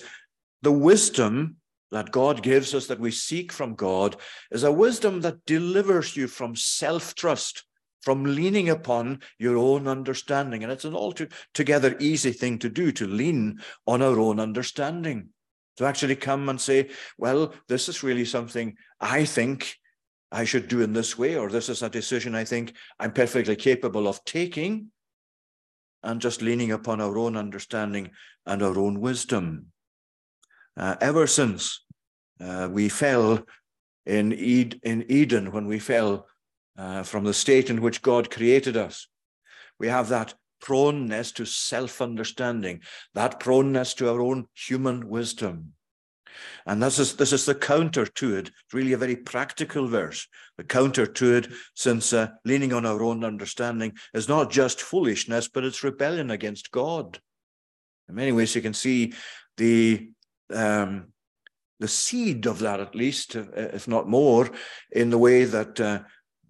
the 0.62 0.72
wisdom 0.72 1.56
that 1.92 2.10
God 2.10 2.42
gives 2.42 2.74
us, 2.74 2.86
that 2.86 3.00
we 3.00 3.10
seek 3.10 3.52
from 3.52 3.74
God, 3.74 4.16
is 4.50 4.64
a 4.64 4.72
wisdom 4.72 5.20
that 5.20 5.44
delivers 5.46 6.16
you 6.16 6.26
from 6.26 6.56
self 6.56 7.14
trust, 7.14 7.64
from 8.02 8.24
leaning 8.24 8.68
upon 8.68 9.20
your 9.38 9.56
own 9.56 9.86
understanding. 9.86 10.62
And 10.62 10.72
it's 10.72 10.84
an 10.84 10.94
altogether 10.94 11.96
easy 11.98 12.32
thing 12.32 12.58
to 12.60 12.68
do, 12.68 12.92
to 12.92 13.06
lean 13.06 13.60
on 13.86 14.02
our 14.02 14.18
own 14.18 14.40
understanding, 14.40 15.28
to 15.76 15.84
actually 15.84 16.16
come 16.16 16.48
and 16.48 16.60
say, 16.60 16.90
well, 17.18 17.54
this 17.68 17.88
is 17.88 18.02
really 18.02 18.24
something 18.24 18.76
I 19.00 19.24
think 19.24 19.76
I 20.32 20.44
should 20.44 20.68
do 20.68 20.82
in 20.82 20.92
this 20.92 21.16
way, 21.16 21.36
or 21.36 21.48
this 21.48 21.68
is 21.68 21.82
a 21.82 21.88
decision 21.88 22.34
I 22.34 22.44
think 22.44 22.74
I'm 22.98 23.12
perfectly 23.12 23.56
capable 23.56 24.08
of 24.08 24.24
taking, 24.24 24.90
and 26.06 26.20
just 26.20 26.40
leaning 26.40 26.72
upon 26.72 27.00
our 27.00 27.18
own 27.18 27.36
understanding 27.36 28.10
and 28.46 28.62
our 28.62 28.78
own 28.78 29.00
wisdom. 29.00 29.66
Uh, 30.76 30.94
ever 31.00 31.26
since 31.26 31.84
uh, 32.40 32.68
we 32.70 32.88
fell 32.88 33.44
in, 34.04 34.32
Ed- 34.32 34.80
in 34.82 35.04
Eden, 35.10 35.52
when 35.52 35.66
we 35.66 35.78
fell 35.78 36.26
uh, 36.78 37.02
from 37.02 37.24
the 37.24 37.34
state 37.34 37.70
in 37.70 37.80
which 37.80 38.02
God 38.02 38.30
created 38.30 38.76
us, 38.76 39.08
we 39.78 39.88
have 39.88 40.08
that 40.08 40.34
proneness 40.60 41.32
to 41.32 41.44
self 41.44 42.00
understanding, 42.00 42.80
that 43.14 43.40
proneness 43.40 43.94
to 43.94 44.10
our 44.10 44.20
own 44.20 44.46
human 44.54 45.08
wisdom. 45.08 45.72
And 46.66 46.82
this 46.82 46.98
is, 46.98 47.16
this 47.16 47.32
is 47.32 47.46
the 47.46 47.54
counter 47.54 48.06
to 48.06 48.36
it. 48.36 48.48
It's 48.48 48.74
really 48.74 48.92
a 48.92 48.98
very 48.98 49.16
practical 49.16 49.86
verse. 49.86 50.26
The 50.56 50.64
counter 50.64 51.06
to 51.06 51.34
it, 51.34 51.48
since 51.74 52.12
uh, 52.12 52.28
leaning 52.44 52.72
on 52.72 52.86
our 52.86 53.02
own 53.02 53.24
understanding 53.24 53.92
is 54.14 54.28
not 54.28 54.50
just 54.50 54.80
foolishness, 54.80 55.48
but 55.48 55.64
it's 55.64 55.84
rebellion 55.84 56.30
against 56.30 56.70
God. 56.70 57.20
In 58.08 58.14
many 58.14 58.32
ways, 58.32 58.54
you 58.54 58.62
can 58.62 58.74
see 58.74 59.12
the 59.56 60.10
um, 60.54 61.12
the 61.78 61.88
seed 61.88 62.46
of 62.46 62.60
that, 62.60 62.80
at 62.80 62.94
least, 62.94 63.36
uh, 63.36 63.44
if 63.54 63.86
not 63.86 64.08
more, 64.08 64.50
in 64.92 65.10
the 65.10 65.18
way 65.18 65.44
that 65.44 65.78
uh, 65.80 66.00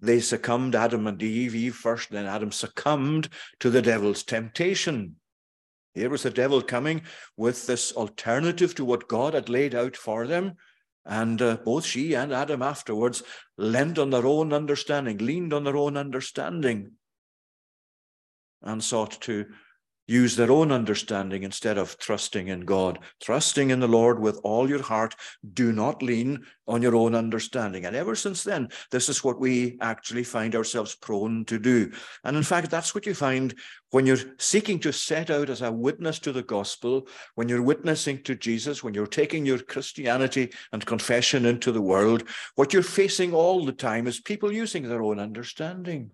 they 0.01 0.19
succumbed, 0.19 0.75
Adam 0.75 1.07
and 1.07 1.21
Eve, 1.21 1.55
Eve 1.55 1.75
first, 1.75 2.11
then 2.11 2.25
Adam 2.25 2.51
succumbed 2.51 3.29
to 3.59 3.69
the 3.69 3.81
devil's 3.81 4.23
temptation. 4.23 5.15
Here 5.97 6.11
was 6.11 6.21
the 6.21 6.29
devil 6.29 6.61
coming 6.61 7.01
with 7.37 7.65
this 7.65 7.91
alternative 7.91 8.75
to 8.75 8.85
what 8.85 9.07
God 9.07 9.33
had 9.33 9.49
laid 9.49 9.73
out 9.73 9.97
for 9.97 10.27
them. 10.27 10.53
And 11.03 11.41
uh, 11.41 11.57
both 11.57 11.85
she 11.85 12.13
and 12.13 12.31
Adam 12.31 12.61
afterwards 12.61 13.23
leaned 13.57 13.97
on 13.97 14.11
their 14.11 14.27
own 14.27 14.53
understanding, 14.53 15.17
leaned 15.17 15.53
on 15.53 15.63
their 15.63 15.75
own 15.75 15.97
understanding, 15.97 16.91
and 18.61 18.83
sought 18.83 19.19
to 19.21 19.47
use 20.07 20.35
their 20.35 20.51
own 20.51 20.71
understanding 20.71 21.43
instead 21.43 21.77
of 21.77 21.97
trusting 21.97 22.47
in 22.47 22.61
God. 22.61 22.99
Trusting 23.21 23.69
in 23.69 23.79
the 23.79 23.87
Lord 23.87 24.19
with 24.19 24.39
all 24.43 24.69
your 24.69 24.81
heart. 24.81 25.15
Do 25.53 25.71
not 25.71 26.01
lean 26.01 26.45
on 26.67 26.81
your 26.81 26.95
own 26.95 27.13
understanding. 27.15 27.85
And 27.85 27.95
ever 27.95 28.15
since 28.15 28.43
then, 28.43 28.69
this 28.91 29.09
is 29.09 29.23
what 29.23 29.39
we 29.39 29.77
actually 29.81 30.23
find 30.23 30.55
ourselves 30.55 30.95
prone 30.95 31.45
to 31.45 31.59
do. 31.59 31.91
And 32.23 32.35
in 32.35 32.43
fact, 32.43 32.71
that's 32.71 32.95
what 32.95 33.05
you 33.05 33.13
find 33.13 33.53
when 33.91 34.05
you're 34.05 34.17
seeking 34.37 34.79
to 34.79 34.91
set 34.91 35.29
out 35.29 35.49
as 35.49 35.61
a 35.61 35.71
witness 35.71 36.19
to 36.19 36.31
the 36.31 36.43
gospel, 36.43 37.07
when 37.35 37.47
you're 37.47 37.61
witnessing 37.61 38.21
to 38.23 38.35
Jesus, 38.35 38.83
when 38.83 38.93
you're 38.93 39.07
taking 39.07 39.45
your 39.45 39.59
Christianity 39.59 40.51
and 40.73 40.85
confession 40.85 41.45
into 41.45 41.71
the 41.71 41.81
world. 41.81 42.23
What 42.55 42.73
you're 42.73 42.83
facing 42.83 43.33
all 43.33 43.65
the 43.65 43.71
time 43.71 44.07
is 44.07 44.19
people 44.19 44.51
using 44.51 44.83
their 44.83 45.03
own 45.03 45.19
understanding. 45.19 46.11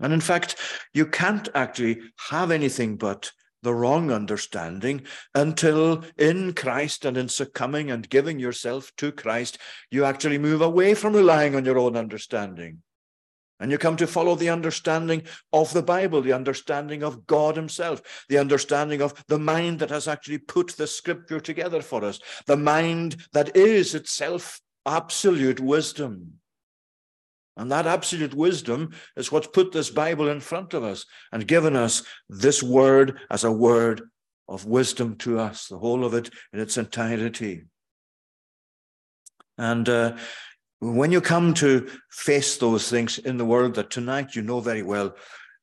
And 0.00 0.12
in 0.12 0.20
fact, 0.20 0.56
you 0.92 1.06
can't 1.06 1.48
actually 1.54 2.00
have 2.30 2.50
anything 2.50 2.96
but 2.96 3.32
the 3.62 3.74
wrong 3.74 4.12
understanding 4.12 5.02
until 5.34 6.04
in 6.18 6.52
Christ 6.52 7.04
and 7.04 7.16
in 7.16 7.28
succumbing 7.28 7.90
and 7.90 8.08
giving 8.08 8.38
yourself 8.38 8.92
to 8.98 9.10
Christ, 9.10 9.58
you 9.90 10.04
actually 10.04 10.38
move 10.38 10.60
away 10.60 10.94
from 10.94 11.14
relying 11.14 11.56
on 11.56 11.64
your 11.64 11.78
own 11.78 11.96
understanding. 11.96 12.82
And 13.60 13.70
you 13.70 13.78
come 13.78 13.96
to 13.96 14.06
follow 14.06 14.34
the 14.34 14.50
understanding 14.50 15.22
of 15.52 15.72
the 15.72 15.82
Bible, 15.82 16.20
the 16.20 16.32
understanding 16.32 17.02
of 17.02 17.26
God 17.26 17.56
Himself, 17.56 18.02
the 18.28 18.38
understanding 18.38 19.00
of 19.00 19.24
the 19.28 19.38
mind 19.38 19.78
that 19.78 19.90
has 19.90 20.06
actually 20.06 20.38
put 20.38 20.76
the 20.76 20.86
scripture 20.86 21.40
together 21.40 21.80
for 21.80 22.04
us, 22.04 22.18
the 22.46 22.56
mind 22.56 23.16
that 23.32 23.56
is 23.56 23.94
itself 23.94 24.60
absolute 24.84 25.60
wisdom. 25.60 26.40
And 27.56 27.70
that 27.70 27.86
absolute 27.86 28.34
wisdom 28.34 28.90
is 29.16 29.30
what's 29.30 29.46
put 29.46 29.72
this 29.72 29.90
Bible 29.90 30.28
in 30.28 30.40
front 30.40 30.74
of 30.74 30.82
us 30.82 31.06
and 31.32 31.46
given 31.46 31.76
us 31.76 32.02
this 32.28 32.62
word 32.62 33.20
as 33.30 33.44
a 33.44 33.52
word 33.52 34.02
of 34.48 34.66
wisdom 34.66 35.16
to 35.16 35.38
us, 35.38 35.68
the 35.68 35.78
whole 35.78 36.04
of 36.04 36.14
it 36.14 36.30
in 36.52 36.60
its 36.60 36.76
entirety. 36.76 37.62
And 39.56 39.88
uh, 39.88 40.16
when 40.80 41.12
you 41.12 41.20
come 41.20 41.54
to 41.54 41.88
face 42.10 42.56
those 42.58 42.90
things 42.90 43.18
in 43.18 43.36
the 43.36 43.44
world 43.44 43.74
that 43.74 43.90
tonight 43.90 44.34
you 44.34 44.42
know 44.42 44.60
very 44.60 44.82
well 44.82 45.14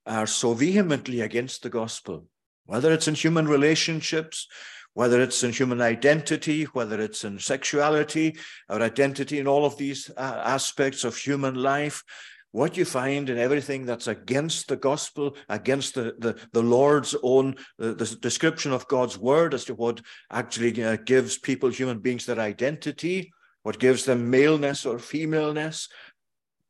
are 0.05 0.27
so 0.27 0.53
vehemently 0.53 1.21
against 1.21 1.61
the 1.61 1.69
gospel, 1.69 2.25
whether 2.65 2.91
it's 2.91 3.07
in 3.07 3.15
human 3.15 3.47
relationships, 3.47 4.47
whether 4.93 5.21
it's 5.21 5.43
in 5.43 5.51
human 5.51 5.81
identity, 5.81 6.63
whether 6.65 6.99
it's 6.99 7.23
in 7.23 7.39
sexuality, 7.39 8.35
our 8.69 8.81
identity 8.81 9.39
in 9.39 9.47
all 9.47 9.65
of 9.65 9.77
these 9.77 10.09
uh, 10.17 10.41
aspects 10.43 11.03
of 11.03 11.15
human 11.15 11.55
life, 11.55 12.03
what 12.51 12.75
you 12.75 12.83
find 12.83 13.29
in 13.29 13.37
everything 13.37 13.85
that's 13.85 14.07
against 14.07 14.67
the 14.67 14.75
gospel, 14.75 15.37
against 15.47 15.95
the, 15.95 16.15
the, 16.19 16.37
the 16.51 16.61
Lord's 16.61 17.15
own 17.23 17.55
the, 17.77 17.93
the, 17.93 18.05
description 18.17 18.73
of 18.73 18.87
God's 18.89 19.17
word 19.17 19.53
as 19.53 19.63
to 19.65 19.73
what 19.73 20.01
actually 20.29 20.83
uh, 20.83 20.97
gives 20.97 21.37
people, 21.37 21.69
human 21.69 21.99
beings, 21.99 22.25
their 22.25 22.39
identity, 22.39 23.31
what 23.63 23.79
gives 23.79 24.03
them 24.03 24.29
maleness 24.29 24.85
or 24.85 24.99
femaleness, 24.99 25.87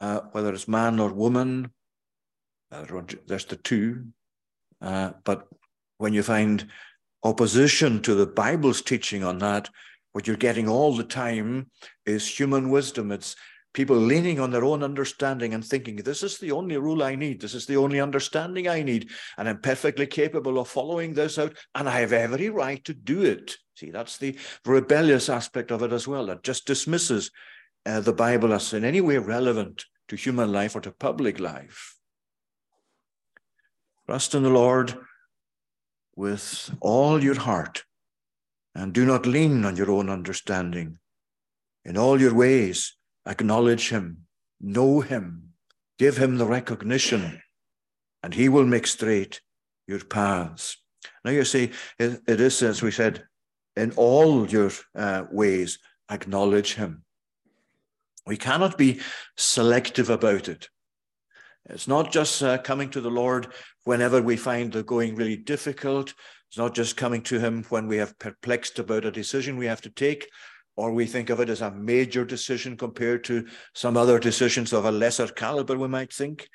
uh, 0.01 0.21
whether 0.33 0.53
it's 0.53 0.67
man 0.67 0.99
or 0.99 1.11
woman, 1.11 1.71
uh, 2.71 2.85
there's 3.25 3.45
the 3.45 3.55
two. 3.55 4.05
Uh, 4.81 5.11
but 5.23 5.47
when 5.97 6.13
you 6.13 6.23
find 6.23 6.67
opposition 7.23 8.01
to 8.01 8.15
the 8.15 8.25
Bible's 8.25 8.81
teaching 8.81 9.23
on 9.23 9.37
that, 9.39 9.69
what 10.11 10.27
you're 10.27 10.37
getting 10.37 10.67
all 10.67 10.95
the 10.95 11.03
time 11.03 11.69
is 12.05 12.27
human 12.27 12.69
wisdom. 12.69 13.11
It's 13.11 13.35
people 13.73 13.95
leaning 13.95 14.39
on 14.39 14.51
their 14.51 14.65
own 14.65 14.83
understanding 14.83 15.53
and 15.53 15.63
thinking, 15.63 15.95
this 15.97 16.23
is 16.23 16.37
the 16.37 16.51
only 16.51 16.77
rule 16.77 17.03
I 17.03 17.15
need. 17.15 17.41
This 17.41 17.53
is 17.53 17.65
the 17.65 17.77
only 17.77 18.01
understanding 18.01 18.67
I 18.67 18.83
need. 18.83 19.09
And 19.37 19.47
I'm 19.47 19.61
perfectly 19.61 20.07
capable 20.07 20.59
of 20.59 20.67
following 20.67 21.13
this 21.13 21.39
out. 21.39 21.55
And 21.75 21.87
I 21.87 22.01
have 22.01 22.11
every 22.11 22.49
right 22.49 22.83
to 22.85 22.93
do 22.93 23.23
it. 23.23 23.55
See, 23.75 23.91
that's 23.91 24.17
the 24.17 24.37
rebellious 24.65 25.29
aspect 25.29 25.71
of 25.71 25.83
it 25.83 25.93
as 25.93 26.07
well. 26.07 26.25
That 26.25 26.43
just 26.43 26.67
dismisses 26.67 27.31
uh, 27.85 28.01
the 28.01 28.13
Bible 28.13 28.53
as 28.53 28.73
in 28.73 28.83
any 28.83 29.01
way 29.01 29.17
relevant 29.17 29.85
to 30.09 30.15
human 30.15 30.51
life 30.51 30.75
or 30.75 30.81
to 30.81 30.91
public 30.91 31.39
life. 31.39 31.95
Trust 34.05 34.35
in 34.35 34.43
the 34.43 34.49
Lord 34.49 34.93
with 36.21 36.69
all 36.81 37.23
your 37.23 37.39
heart 37.39 37.83
and 38.75 38.93
do 38.93 39.05
not 39.05 39.25
lean 39.25 39.65
on 39.65 39.75
your 39.75 39.89
own 39.89 40.07
understanding. 40.07 40.99
In 41.83 41.97
all 41.97 42.21
your 42.21 42.35
ways, 42.35 42.95
acknowledge 43.25 43.89
him, 43.89 44.27
know 44.59 44.99
him, 44.99 45.53
give 45.97 46.17
him 46.17 46.37
the 46.37 46.45
recognition, 46.45 47.41
and 48.21 48.35
he 48.35 48.49
will 48.49 48.67
make 48.67 48.85
straight 48.85 49.41
your 49.87 50.03
paths. 50.05 50.77
Now 51.25 51.31
you 51.31 51.43
see, 51.43 51.71
it, 51.97 52.21
it 52.27 52.39
is, 52.39 52.61
as 52.61 52.83
we 52.83 52.91
said, 52.91 53.23
in 53.75 53.91
all 53.93 54.47
your 54.47 54.71
uh, 54.93 55.23
ways, 55.31 55.79
acknowledge 56.11 56.75
him. 56.75 57.03
We 58.27 58.37
cannot 58.37 58.77
be 58.77 58.99
selective 59.37 60.11
about 60.11 60.47
it. 60.47 60.69
It's 61.69 61.87
not 61.87 62.11
just 62.11 62.41
uh, 62.41 62.57
coming 62.57 62.89
to 62.91 63.01
the 63.01 63.11
Lord 63.11 63.53
whenever 63.83 64.21
we 64.21 64.35
find 64.35 64.71
the 64.71 64.83
going 64.83 65.15
really 65.15 65.37
difficult. 65.37 66.13
It's 66.49 66.57
not 66.57 66.75
just 66.75 66.97
coming 66.97 67.21
to 67.23 67.39
Him 67.39 67.63
when 67.69 67.87
we 67.87 67.97
have 67.97 68.19
perplexed 68.19 68.79
about 68.79 69.05
a 69.05 69.11
decision 69.11 69.57
we 69.57 69.67
have 69.67 69.81
to 69.81 69.89
take, 69.89 70.27
or 70.75 70.91
we 70.91 71.05
think 71.05 71.29
of 71.29 71.39
it 71.39 71.49
as 71.49 71.61
a 71.61 71.71
major 71.71 72.25
decision 72.25 72.77
compared 72.77 73.23
to 73.25 73.47
some 73.73 73.95
other 73.95 74.19
decisions 74.19 74.73
of 74.73 74.85
a 74.85 74.91
lesser 74.91 75.27
caliber, 75.27 75.77
we 75.77 75.87
might 75.87 76.11
think. 76.11 76.49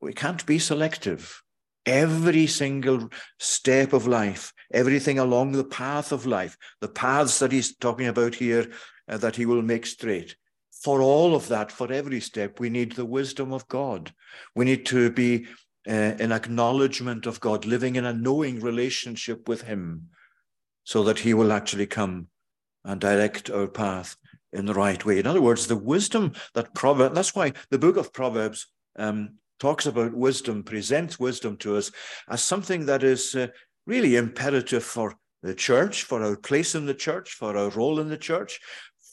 We 0.00 0.12
can't 0.12 0.44
be 0.46 0.58
selective. 0.58 1.42
Every 1.86 2.46
single 2.46 3.08
step 3.38 3.92
of 3.92 4.06
life, 4.06 4.52
everything 4.72 5.18
along 5.18 5.52
the 5.52 5.64
path 5.64 6.12
of 6.12 6.26
life, 6.26 6.56
the 6.80 6.88
paths 6.88 7.38
that 7.38 7.52
he's 7.52 7.76
talking 7.76 8.08
about 8.08 8.34
here, 8.34 8.70
uh, 9.08 9.16
that 9.18 9.36
he 9.36 9.46
will 9.46 9.62
make 9.62 9.86
straight, 9.86 10.36
for 10.82 11.02
all 11.02 11.34
of 11.34 11.48
that, 11.48 11.72
for 11.72 11.92
every 11.92 12.20
step, 12.20 12.60
we 12.60 12.70
need 12.70 12.92
the 12.92 13.04
wisdom 13.04 13.52
of 13.52 13.66
God. 13.68 14.12
We 14.54 14.64
need 14.64 14.86
to 14.86 15.10
be 15.10 15.46
uh, 15.88 16.14
in 16.20 16.32
acknowledgement 16.32 17.26
of 17.26 17.40
God, 17.40 17.64
living 17.64 17.96
in 17.96 18.04
a 18.04 18.12
knowing 18.12 18.60
relationship 18.60 19.48
with 19.48 19.62
Him, 19.62 20.08
so 20.84 21.02
that 21.04 21.20
He 21.20 21.34
will 21.34 21.52
actually 21.52 21.86
come 21.86 22.28
and 22.84 23.00
direct 23.00 23.50
our 23.50 23.66
path 23.66 24.16
in 24.52 24.66
the 24.66 24.74
right 24.74 25.04
way. 25.04 25.18
In 25.18 25.26
other 25.26 25.42
words, 25.42 25.66
the 25.66 25.76
wisdom 25.76 26.32
that 26.54 26.74
Proverbs, 26.74 27.14
that's 27.14 27.34
why 27.34 27.52
the 27.70 27.78
book 27.78 27.96
of 27.96 28.12
Proverbs 28.12 28.66
um, 28.98 29.36
talks 29.58 29.86
about 29.86 30.14
wisdom, 30.14 30.62
presents 30.62 31.18
wisdom 31.18 31.56
to 31.58 31.76
us 31.76 31.90
as 32.28 32.42
something 32.42 32.86
that 32.86 33.02
is 33.02 33.34
uh, 33.34 33.48
really 33.86 34.16
imperative 34.16 34.84
for 34.84 35.14
the 35.42 35.54
church, 35.54 36.04
for 36.04 36.22
our 36.22 36.36
place 36.36 36.74
in 36.74 36.86
the 36.86 36.94
church, 36.94 37.30
for 37.30 37.56
our 37.56 37.70
role 37.70 38.00
in 38.00 38.08
the 38.08 38.16
church, 38.16 38.60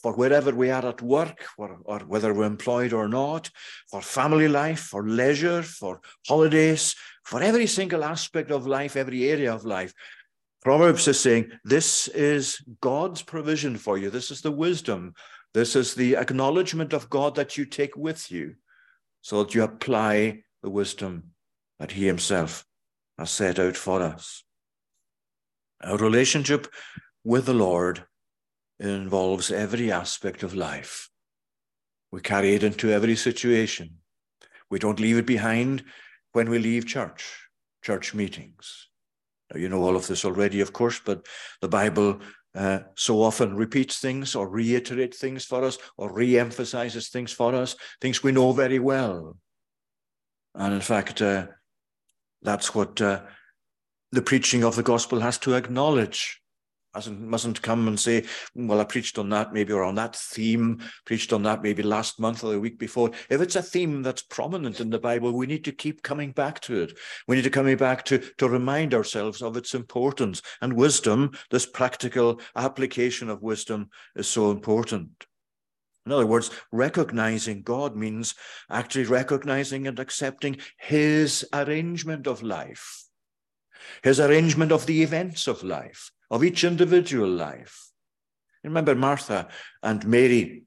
for 0.06 0.12
wherever 0.12 0.54
we 0.54 0.70
are 0.70 0.86
at 0.86 1.02
work, 1.02 1.44
or, 1.58 1.80
or 1.82 1.98
whether 2.06 2.32
we're 2.32 2.44
employed 2.44 2.92
or 2.92 3.08
not, 3.08 3.50
for 3.90 4.00
family 4.00 4.46
life, 4.46 4.78
for 4.78 5.08
leisure, 5.08 5.64
for 5.64 6.00
holidays, 6.28 6.94
for 7.24 7.42
every 7.42 7.66
single 7.66 8.04
aspect 8.04 8.52
of 8.52 8.68
life, 8.68 8.94
every 8.94 9.28
area 9.28 9.52
of 9.52 9.64
life. 9.64 9.92
Proverbs 10.62 11.08
is 11.08 11.18
saying, 11.18 11.50
This 11.64 12.06
is 12.06 12.64
God's 12.80 13.20
provision 13.20 13.76
for 13.76 13.98
you. 13.98 14.08
This 14.08 14.30
is 14.30 14.42
the 14.42 14.52
wisdom. 14.52 15.12
This 15.54 15.74
is 15.74 15.96
the 15.96 16.14
acknowledgement 16.14 16.92
of 16.92 17.10
God 17.10 17.34
that 17.34 17.58
you 17.58 17.64
take 17.64 17.96
with 17.96 18.30
you 18.30 18.54
so 19.22 19.42
that 19.42 19.56
you 19.56 19.64
apply 19.64 20.44
the 20.62 20.70
wisdom 20.70 21.32
that 21.80 21.90
He 21.90 22.06
Himself 22.06 22.64
has 23.18 23.32
set 23.32 23.58
out 23.58 23.76
for 23.76 24.02
us. 24.02 24.44
Our 25.82 25.96
relationship 25.96 26.68
with 27.24 27.46
the 27.46 27.54
Lord 27.54 28.04
involves 28.78 29.50
every 29.50 29.90
aspect 29.90 30.42
of 30.42 30.54
life. 30.54 31.08
We 32.12 32.20
carry 32.20 32.54
it 32.54 32.62
into 32.62 32.90
every 32.90 33.16
situation. 33.16 33.98
We 34.70 34.78
don't 34.78 35.00
leave 35.00 35.18
it 35.18 35.26
behind 35.26 35.84
when 36.32 36.50
we 36.50 36.58
leave 36.58 36.86
church, 36.86 37.48
church 37.82 38.14
meetings. 38.14 38.88
Now, 39.52 39.60
you 39.60 39.68
know 39.68 39.82
all 39.82 39.96
of 39.96 40.06
this 40.06 40.24
already, 40.24 40.60
of 40.60 40.72
course, 40.72 41.00
but 41.04 41.26
the 41.60 41.68
Bible 41.68 42.20
uh, 42.54 42.80
so 42.94 43.22
often 43.22 43.54
repeats 43.54 43.98
things 43.98 44.34
or 44.34 44.48
reiterates 44.48 45.18
things 45.18 45.44
for 45.44 45.62
us 45.62 45.78
or 45.96 46.12
re 46.12 46.38
emphasizes 46.38 47.08
things 47.08 47.32
for 47.32 47.54
us, 47.54 47.76
things 48.00 48.22
we 48.22 48.32
know 48.32 48.52
very 48.52 48.78
well. 48.78 49.36
And 50.54 50.74
in 50.74 50.80
fact, 50.80 51.20
uh, 51.22 51.46
that's 52.42 52.74
what 52.74 53.00
uh, 53.00 53.22
the 54.12 54.22
preaching 54.22 54.64
of 54.64 54.76
the 54.76 54.82
gospel 54.82 55.20
has 55.20 55.38
to 55.38 55.54
acknowledge 55.54 56.40
mustn't, 56.96 57.20
mustn't 57.20 57.60
come 57.60 57.88
and 57.88 58.00
say, 58.00 58.24
well, 58.54 58.80
I 58.80 58.84
preached 58.84 59.18
on 59.18 59.28
that 59.28 59.52
maybe, 59.52 59.72
or 59.72 59.84
on 59.84 59.96
that 59.96 60.16
theme, 60.16 60.80
preached 61.04 61.32
on 61.34 61.42
that 61.42 61.62
maybe 61.62 61.82
last 61.82 62.18
month 62.18 62.42
or 62.42 62.52
the 62.52 62.60
week 62.60 62.78
before. 62.78 63.10
If 63.28 63.42
it's 63.42 63.56
a 63.56 63.62
theme 63.62 64.02
that's 64.02 64.22
prominent 64.22 64.80
in 64.80 64.88
the 64.88 64.98
Bible, 64.98 65.32
we 65.32 65.46
need 65.46 65.64
to 65.66 65.72
keep 65.72 66.02
coming 66.02 66.32
back 66.32 66.60
to 66.62 66.80
it. 66.80 66.98
We 67.28 67.36
need 67.36 67.42
to 67.42 67.50
coming 67.50 67.76
back 67.76 68.04
to, 68.06 68.18
to 68.38 68.48
remind 68.48 68.94
ourselves 68.94 69.42
of 69.42 69.58
its 69.58 69.74
importance. 69.74 70.40
And 70.62 70.72
wisdom, 70.72 71.32
this 71.50 71.66
practical 71.66 72.40
application 72.56 73.28
of 73.28 73.42
wisdom 73.42 73.90
is 74.14 74.26
so 74.26 74.50
important. 74.50 75.26
In 76.06 76.12
other 76.12 76.26
words, 76.26 76.50
recognizing 76.72 77.62
God 77.62 77.94
means 77.94 78.34
actually 78.70 79.04
recognizing 79.04 79.86
and 79.86 79.98
accepting 79.98 80.56
his 80.78 81.46
arrangement 81.52 82.26
of 82.26 82.42
life, 82.42 83.04
his 84.02 84.18
arrangement 84.18 84.72
of 84.72 84.86
the 84.86 85.02
events 85.02 85.46
of 85.46 85.62
life, 85.62 86.10
of 86.30 86.44
each 86.44 86.64
individual 86.64 87.28
life. 87.28 87.90
Remember 88.64 88.94
Martha 88.94 89.48
and 89.82 90.06
Mary 90.06 90.64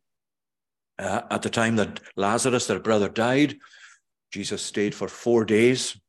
uh, 0.98 1.22
at 1.30 1.42
the 1.42 1.50
time 1.50 1.76
that 1.78 2.00
Lazarus, 2.16 2.68
their 2.68 2.80
brother, 2.80 3.10
died. 3.10 3.58
Jesus 4.32 4.62
stayed 4.62 4.96
for 4.96 5.08
four 5.08 5.46
days. 5.46 6.00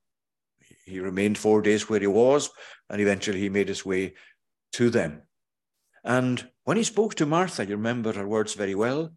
He 0.85 1.01
remained 1.01 1.39
four 1.39 1.63
days 1.63 1.89
where 1.89 2.01
he 2.01 2.07
was, 2.07 2.51
and 2.89 3.01
eventually 3.01 3.41
he 3.41 3.49
made 3.49 3.69
his 3.69 3.85
way 3.85 4.15
to 4.73 4.91
them. 4.91 5.23
And 6.05 6.49
when 6.65 6.77
he 6.77 6.83
spoke 6.83 7.15
to 7.17 7.27
Martha, 7.27 7.65
you 7.65 7.77
remember 7.77 8.13
her 8.13 8.27
words 8.27 8.55
very 8.55 8.75
well. 8.75 9.13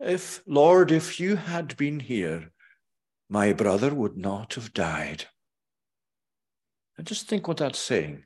If, 0.00 0.42
Lord, 0.46 0.92
if 0.92 1.18
you 1.18 1.36
had 1.36 1.76
been 1.76 2.00
here, 2.00 2.52
my 3.28 3.52
brother 3.52 3.94
would 3.94 4.16
not 4.16 4.54
have 4.54 4.72
died. 4.72 5.24
And 6.96 7.06
just 7.06 7.28
think 7.28 7.46
what 7.46 7.58
that's 7.58 7.78
saying. 7.78 8.24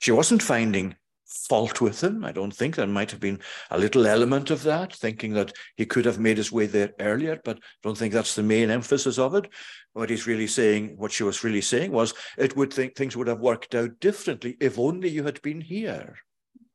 She 0.00 0.12
wasn't 0.12 0.42
finding 0.42 0.96
fault 1.26 1.80
with 1.80 2.02
him. 2.02 2.24
I 2.24 2.32
don't 2.32 2.54
think 2.54 2.74
there 2.74 2.86
might 2.86 3.10
have 3.10 3.20
been 3.20 3.40
a 3.70 3.78
little 3.78 4.06
element 4.06 4.50
of 4.50 4.62
that, 4.62 4.94
thinking 4.94 5.34
that 5.34 5.52
he 5.76 5.84
could 5.84 6.04
have 6.06 6.18
made 6.18 6.38
his 6.38 6.50
way 6.50 6.66
there 6.66 6.92
earlier, 7.00 7.38
but 7.44 7.58
I 7.58 7.60
don't 7.82 7.98
think 7.98 8.14
that's 8.14 8.34
the 8.34 8.42
main 8.42 8.70
emphasis 8.70 9.18
of 9.18 9.34
it. 9.34 9.48
What 9.92 10.10
he's 10.10 10.26
really 10.26 10.46
saying, 10.46 10.96
what 10.96 11.12
she 11.12 11.24
was 11.24 11.44
really 11.44 11.60
saying 11.60 11.92
was, 11.92 12.14
it 12.38 12.56
would 12.56 12.72
think 12.72 12.94
things 12.94 13.16
would 13.16 13.26
have 13.26 13.40
worked 13.40 13.74
out 13.74 14.00
differently 14.00 14.56
if 14.60 14.78
only 14.78 15.10
you 15.10 15.24
had 15.24 15.42
been 15.42 15.60
here. 15.60 16.16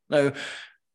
Now, 0.10 0.34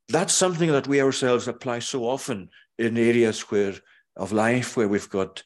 that's 0.09 0.33
something 0.33 0.71
that 0.71 0.87
we 0.87 1.03
ourselves 1.03 1.49
apply 1.49 1.81
so 1.81 2.05
often 2.05 2.51
in 2.79 2.97
areas 2.97 3.41
where 3.51 3.75
of 4.17 4.33
life 4.33 4.77
where 4.77 4.89
we've 4.89 5.09
got 5.09 5.43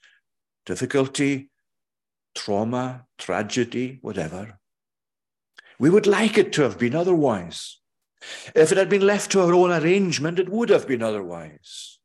difficulty, 0.67 1.51
trauma, 2.35 3.07
tragedy, 3.19 3.99
whatever. 4.01 4.59
We 5.79 5.91
would 5.91 6.07
like 6.07 6.39
it 6.39 6.53
to 6.55 6.63
have 6.63 6.79
been 6.79 6.95
otherwise. 6.95 7.79
If 8.55 8.73
it 8.73 8.79
had 8.79 8.89
been 8.89 9.07
left 9.07 9.33
to 9.33 9.41
our 9.41 9.53
own 9.53 9.71
arrangement, 9.71 10.39
it 10.39 10.49
would 10.49 10.69
have 10.69 10.87
been 10.87 11.03
otherwise. 11.03 11.99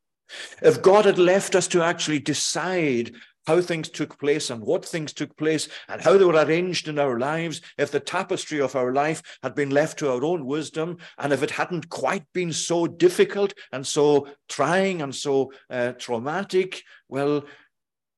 If 0.61 0.81
God 0.81 1.05
had 1.05 1.19
left 1.19 1.55
us 1.55 1.67
to 1.69 1.81
actually 1.81 2.19
decide 2.19 3.15
how 3.45 3.61
things 3.61 3.87
took 3.87 4.19
place 4.19 4.49
and 4.49 4.61
what 4.61 4.83
things 4.83 5.13
took 5.13 5.35
place 5.37 5.69
and 5.87 6.01
how 6.01 6.17
they 6.17 6.25
were 6.25 6.33
arranged 6.33 6.89
in 6.89 6.99
our 6.99 7.17
lives, 7.17 7.61
if 7.77 7.91
the 7.91 7.99
tapestry 7.99 8.59
of 8.59 8.75
our 8.75 8.91
life 8.91 9.21
had 9.41 9.55
been 9.55 9.69
left 9.69 9.97
to 9.99 10.11
our 10.11 10.23
own 10.23 10.45
wisdom, 10.45 10.97
and 11.17 11.31
if 11.31 11.41
it 11.41 11.51
hadn't 11.51 11.87
quite 11.89 12.25
been 12.33 12.51
so 12.51 12.87
difficult 12.87 13.53
and 13.71 13.87
so 13.87 14.27
trying 14.49 15.01
and 15.01 15.15
so 15.15 15.53
uh, 15.69 15.93
traumatic, 15.93 16.83
well, 17.07 17.45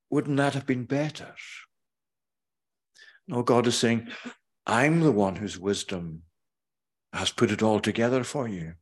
wouldn't 0.10 0.38
that 0.38 0.56
have 0.56 0.66
been 0.66 0.86
better? 0.86 1.36
No, 3.28 3.44
God 3.44 3.68
is 3.68 3.78
saying, 3.78 4.08
I'm 4.70 5.00
the 5.00 5.12
one 5.12 5.38
whose 5.38 5.58
wisdom 5.58 6.22
has 7.12 7.32
put 7.32 7.50
it 7.50 7.64
all 7.64 7.80
together 7.80 8.24
for 8.24 8.48
you. 8.48 8.74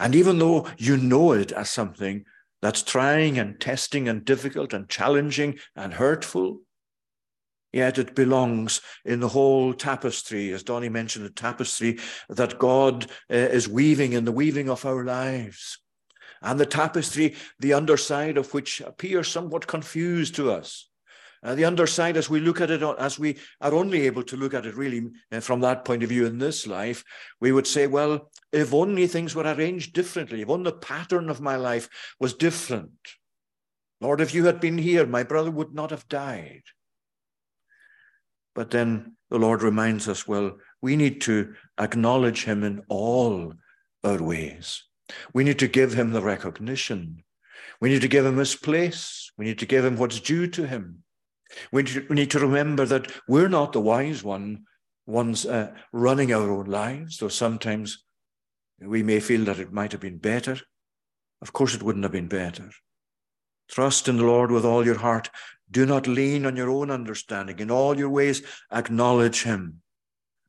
And 0.00 0.16
even 0.16 0.40
though 0.40 0.66
you 0.76 0.96
know 0.96 1.32
it 1.32 1.52
as 1.52 1.70
something 1.70 2.24
that's 2.60 2.82
trying 2.82 3.38
and 3.38 3.60
testing 3.60 4.08
and 4.08 4.24
difficult 4.24 4.72
and 4.72 4.88
challenging 4.88 5.60
and 5.76 5.94
hurtful, 5.94 6.62
yet 7.72 7.98
it 7.98 8.16
belongs 8.16 8.80
in 9.04 9.20
the 9.20 9.28
whole 9.28 9.74
tapestry, 9.74 10.52
as 10.52 10.64
Donnie 10.64 10.88
mentioned, 10.88 11.24
the 11.24 11.30
tapestry 11.30 12.00
that 12.28 12.58
God 12.58 13.04
uh, 13.30 13.36
is 13.36 13.68
weaving 13.68 14.12
in 14.12 14.24
the 14.24 14.32
weaving 14.32 14.68
of 14.68 14.84
our 14.84 15.04
lives. 15.04 15.78
And 16.42 16.58
the 16.58 16.66
tapestry, 16.66 17.36
the 17.60 17.74
underside 17.74 18.36
of 18.36 18.52
which 18.52 18.80
appears 18.80 19.28
somewhat 19.28 19.68
confused 19.68 20.34
to 20.34 20.50
us. 20.50 20.88
Uh, 21.42 21.54
the 21.54 21.64
underside, 21.64 22.16
as 22.16 22.28
we 22.28 22.40
look 22.40 22.60
at 22.60 22.70
it, 22.70 22.82
as 22.82 23.18
we 23.18 23.38
are 23.60 23.74
only 23.74 24.02
able 24.02 24.22
to 24.24 24.36
look 24.36 24.54
at 24.54 24.66
it 24.66 24.74
really 24.74 25.08
uh, 25.30 25.40
from 25.40 25.60
that 25.60 25.84
point 25.84 26.02
of 26.02 26.08
view 26.08 26.26
in 26.26 26.38
this 26.38 26.66
life, 26.66 27.04
we 27.40 27.52
would 27.52 27.66
say, 27.66 27.86
well, 27.86 28.30
if 28.52 28.74
only 28.74 29.06
things 29.06 29.34
were 29.34 29.44
arranged 29.44 29.92
differently, 29.92 30.42
if 30.42 30.48
only 30.48 30.70
the 30.70 30.76
pattern 30.76 31.30
of 31.30 31.40
my 31.40 31.56
life 31.56 31.88
was 32.18 32.34
different. 32.34 32.90
Lord, 34.00 34.20
if 34.20 34.34
you 34.34 34.46
had 34.46 34.60
been 34.60 34.78
here, 34.78 35.06
my 35.06 35.22
brother 35.22 35.50
would 35.50 35.74
not 35.74 35.90
have 35.90 36.08
died. 36.08 36.62
But 38.54 38.70
then 38.70 39.16
the 39.30 39.38
Lord 39.38 39.62
reminds 39.62 40.08
us, 40.08 40.26
well, 40.26 40.58
we 40.82 40.96
need 40.96 41.20
to 41.22 41.54
acknowledge 41.78 42.44
him 42.44 42.64
in 42.64 42.82
all 42.88 43.54
our 44.02 44.22
ways. 44.22 44.84
We 45.32 45.44
need 45.44 45.58
to 45.60 45.68
give 45.68 45.94
him 45.94 46.12
the 46.12 46.22
recognition. 46.22 47.22
We 47.80 47.90
need 47.90 48.02
to 48.02 48.08
give 48.08 48.26
him 48.26 48.36
his 48.38 48.56
place. 48.56 49.30
We 49.36 49.44
need 49.44 49.58
to 49.60 49.66
give 49.66 49.84
him 49.84 49.96
what's 49.96 50.20
due 50.20 50.48
to 50.48 50.66
him. 50.66 51.04
We 51.72 51.82
need 52.10 52.30
to 52.32 52.38
remember 52.38 52.84
that 52.86 53.10
we're 53.26 53.48
not 53.48 53.72
the 53.72 53.80
wise 53.80 54.22
one, 54.22 54.64
ones 55.06 55.46
uh, 55.46 55.74
running 55.92 56.32
our 56.32 56.50
own 56.50 56.66
lives, 56.66 57.18
though 57.18 57.28
sometimes 57.28 58.04
we 58.80 59.02
may 59.02 59.20
feel 59.20 59.44
that 59.46 59.58
it 59.58 59.72
might 59.72 59.92
have 59.92 60.00
been 60.00 60.18
better. 60.18 60.58
Of 61.40 61.52
course, 61.52 61.74
it 61.74 61.82
wouldn't 61.82 62.04
have 62.04 62.12
been 62.12 62.28
better. 62.28 62.70
Trust 63.68 64.08
in 64.08 64.16
the 64.16 64.24
Lord 64.24 64.50
with 64.50 64.64
all 64.64 64.84
your 64.84 64.98
heart. 64.98 65.30
Do 65.70 65.84
not 65.84 66.06
lean 66.06 66.46
on 66.46 66.56
your 66.56 66.70
own 66.70 66.90
understanding. 66.90 67.58
In 67.58 67.70
all 67.70 67.98
your 67.98 68.08
ways, 68.08 68.42
acknowledge 68.72 69.42
him, 69.42 69.82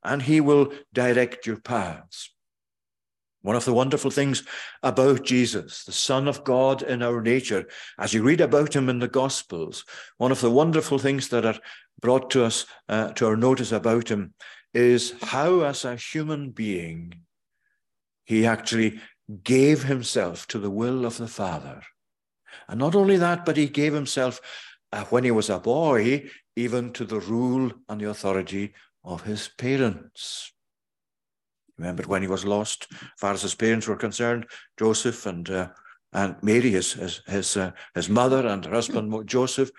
and 0.04 0.22
he 0.22 0.40
will 0.40 0.72
direct 0.94 1.46
your 1.46 1.60
paths. 1.60 2.34
One 3.42 3.56
of 3.56 3.64
the 3.64 3.74
wonderful 3.74 4.12
things 4.12 4.44
about 4.84 5.24
Jesus, 5.24 5.86
the 5.86 5.94
Son 5.94 6.28
of 6.28 6.44
God 6.44 6.82
in 6.82 7.02
our 7.02 7.22
nature, 7.22 7.68
as 7.98 8.14
you 8.14 8.22
read 8.22 8.42
about 8.42 8.76
him 8.76 8.90
in 8.90 9.00
the 9.00 9.08
Gospels, 9.08 9.86
one 10.18 10.32
of 10.32 10.42
the 10.42 10.52
wonderful 10.52 11.00
things 11.00 11.30
that 11.30 11.46
are 11.46 11.60
brought 12.02 12.30
to 12.32 12.44
us, 12.44 12.66
uh, 12.90 13.12
to 13.14 13.28
our 13.28 13.38
notice 13.38 13.72
about 13.72 14.10
him, 14.10 14.34
is 14.74 15.14
how, 15.22 15.62
as 15.62 15.86
a 15.86 15.96
human 15.96 16.52
being, 16.52 17.14
he 18.26 18.46
actually 18.46 19.00
gave 19.44 19.84
himself 19.84 20.46
to 20.48 20.60
the 20.60 20.70
will 20.70 21.06
of 21.06 21.18
the 21.18 21.28
Father. 21.28 21.82
And 22.68 22.80
not 22.80 22.94
only 22.94 23.18
that, 23.18 23.46
but 23.46 23.58
he 23.58 23.68
gave 23.68 23.94
himself, 23.94 24.42
uh, 24.92 25.06
when 25.06 25.24
he 25.24 25.32
was 25.32 25.50
a 25.50 25.60
boy, 25.60 26.30
even 26.56 26.92
to 26.94 27.06
the 27.06 27.20
rule 27.20 27.72
and 27.88 28.02
the 28.02 28.10
authority 28.10 28.74
of 29.04 29.24
his 29.24 29.48
parents. 29.58 30.52
Remember 31.80 32.04
when 32.04 32.22
he 32.22 32.28
was 32.28 32.46
lost, 32.46 32.88
as 32.92 33.08
far 33.18 33.34
as 33.34 33.42
his 33.42 33.56
parents 33.56 33.88
were 33.88 33.96
concerned, 33.96 34.46
Joseph 34.78 35.26
and 35.26 35.50
uh, 35.50 35.70
and 36.12 36.36
Mary, 36.44 36.72
his 36.72 36.94
his 36.94 37.22
his, 37.26 37.58
uh, 37.58 37.72
his 37.96 38.10
mother, 38.10 38.46
and 38.46 38.66
her 38.66 38.74
husband 38.74 39.14
Joseph. 39.26 39.72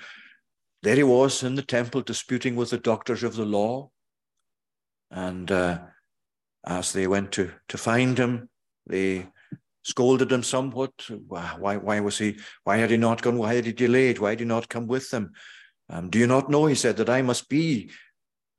There 0.82 0.96
he 0.96 1.02
was 1.02 1.42
in 1.42 1.56
the 1.56 1.62
temple 1.62 2.00
disputing 2.00 2.56
with 2.56 2.70
the 2.70 2.78
doctors 2.78 3.22
of 3.22 3.36
the 3.36 3.44
law. 3.44 3.90
And 5.10 5.50
uh, 5.52 5.80
as 6.66 6.92
they 6.94 7.06
went 7.06 7.32
to 7.32 7.52
to 7.68 7.76
find 7.76 8.16
him, 8.16 8.48
they 8.86 9.26
scolded 9.82 10.32
him 10.32 10.42
somewhat. 10.42 10.92
Why, 11.28 11.76
why 11.76 12.00
was 12.00 12.18
he, 12.18 12.38
why 12.64 12.78
had 12.78 12.90
he 12.90 12.96
not 12.96 13.22
gone? 13.22 13.38
Why 13.38 13.54
had 13.54 13.66
he 13.66 13.72
delayed? 13.72 14.18
Why 14.18 14.30
did 14.30 14.40
he 14.40 14.44
not 14.46 14.68
come 14.68 14.86
with 14.86 15.10
them? 15.10 15.32
Um, 15.88 16.10
do 16.10 16.18
you 16.18 16.26
not 16.26 16.50
know, 16.50 16.66
he 16.66 16.74
said, 16.74 16.96
that 16.98 17.10
I 17.10 17.22
must 17.22 17.48
be 17.48 17.90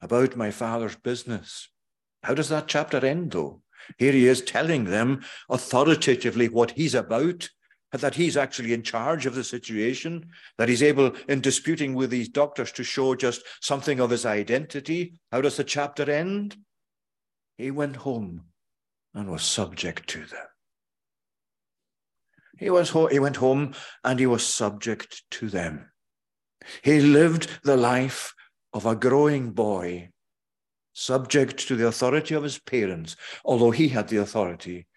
about 0.02 0.36
my 0.36 0.52
father's 0.52 0.96
business? 0.96 1.70
How 2.24 2.34
does 2.34 2.50
that 2.50 2.68
chapter 2.68 3.04
end, 3.06 3.32
though? 3.32 3.62
Here 3.98 4.12
he 4.12 4.28
is 4.28 4.42
telling 4.42 4.86
them 4.86 5.22
authoritatively 5.50 6.50
what 6.50 6.72
he's 6.72 6.96
about, 6.96 7.50
that 7.92 8.16
he's 8.16 8.38
actually 8.38 8.74
in 8.74 8.84
charge 8.84 9.26
of 9.26 9.36
the 9.36 9.44
situation, 9.44 10.30
that 10.58 10.70
he's 10.70 10.84
able, 10.84 11.14
in 11.28 11.42
disputing 11.42 11.94
with 11.94 12.10
these 12.10 12.30
doctors, 12.30 12.72
to 12.74 12.84
show 12.84 13.16
just 13.16 13.42
something 13.60 14.00
of 14.00 14.12
his 14.12 14.26
identity. 14.26 15.16
How 15.32 15.42
does 15.42 15.58
the 15.58 15.64
chapter 15.64 16.10
end? 16.10 16.58
He 17.58 17.72
went 17.72 17.98
home 17.98 18.46
and 19.14 19.30
was 19.30 19.44
subject 19.44 20.08
to 20.10 20.20
them. 20.20 20.46
He, 22.58 22.70
was, 22.70 22.92
he 23.12 23.20
went 23.20 23.38
home 23.38 23.74
and 24.04 24.20
he 24.20 24.28
was 24.28 24.46
subject 24.46 25.24
to 25.32 25.50
them. 25.50 25.92
He 26.84 27.02
lived 27.02 27.50
the 27.64 27.76
life 27.76 28.34
of 28.72 28.86
a 28.86 28.96
growing 28.96 29.52
boy, 29.52 30.11
subject 30.94 31.68
to 31.68 31.76
the 31.76 31.88
authority 31.88 32.36
of 32.36 32.44
his 32.44 32.60
parents, 32.60 33.16
although 33.46 33.72
he 33.72 33.90
had 33.90 34.08
the 34.08 34.18
authority 34.18 34.88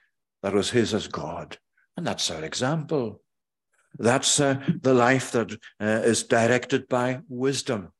that 0.42 0.52
was 0.52 0.70
his 0.70 0.92
as 0.92 1.08
God. 1.08 1.58
And 1.96 2.06
that's 2.06 2.30
our 2.30 2.44
example. 2.44 3.22
That's 3.98 4.40
uh, 4.40 4.60
the 4.82 4.94
life 4.94 5.30
that 5.32 5.52
uh, 5.80 6.02
is 6.04 6.24
directed 6.24 6.88
by 6.88 7.20
wisdom, 7.28 7.92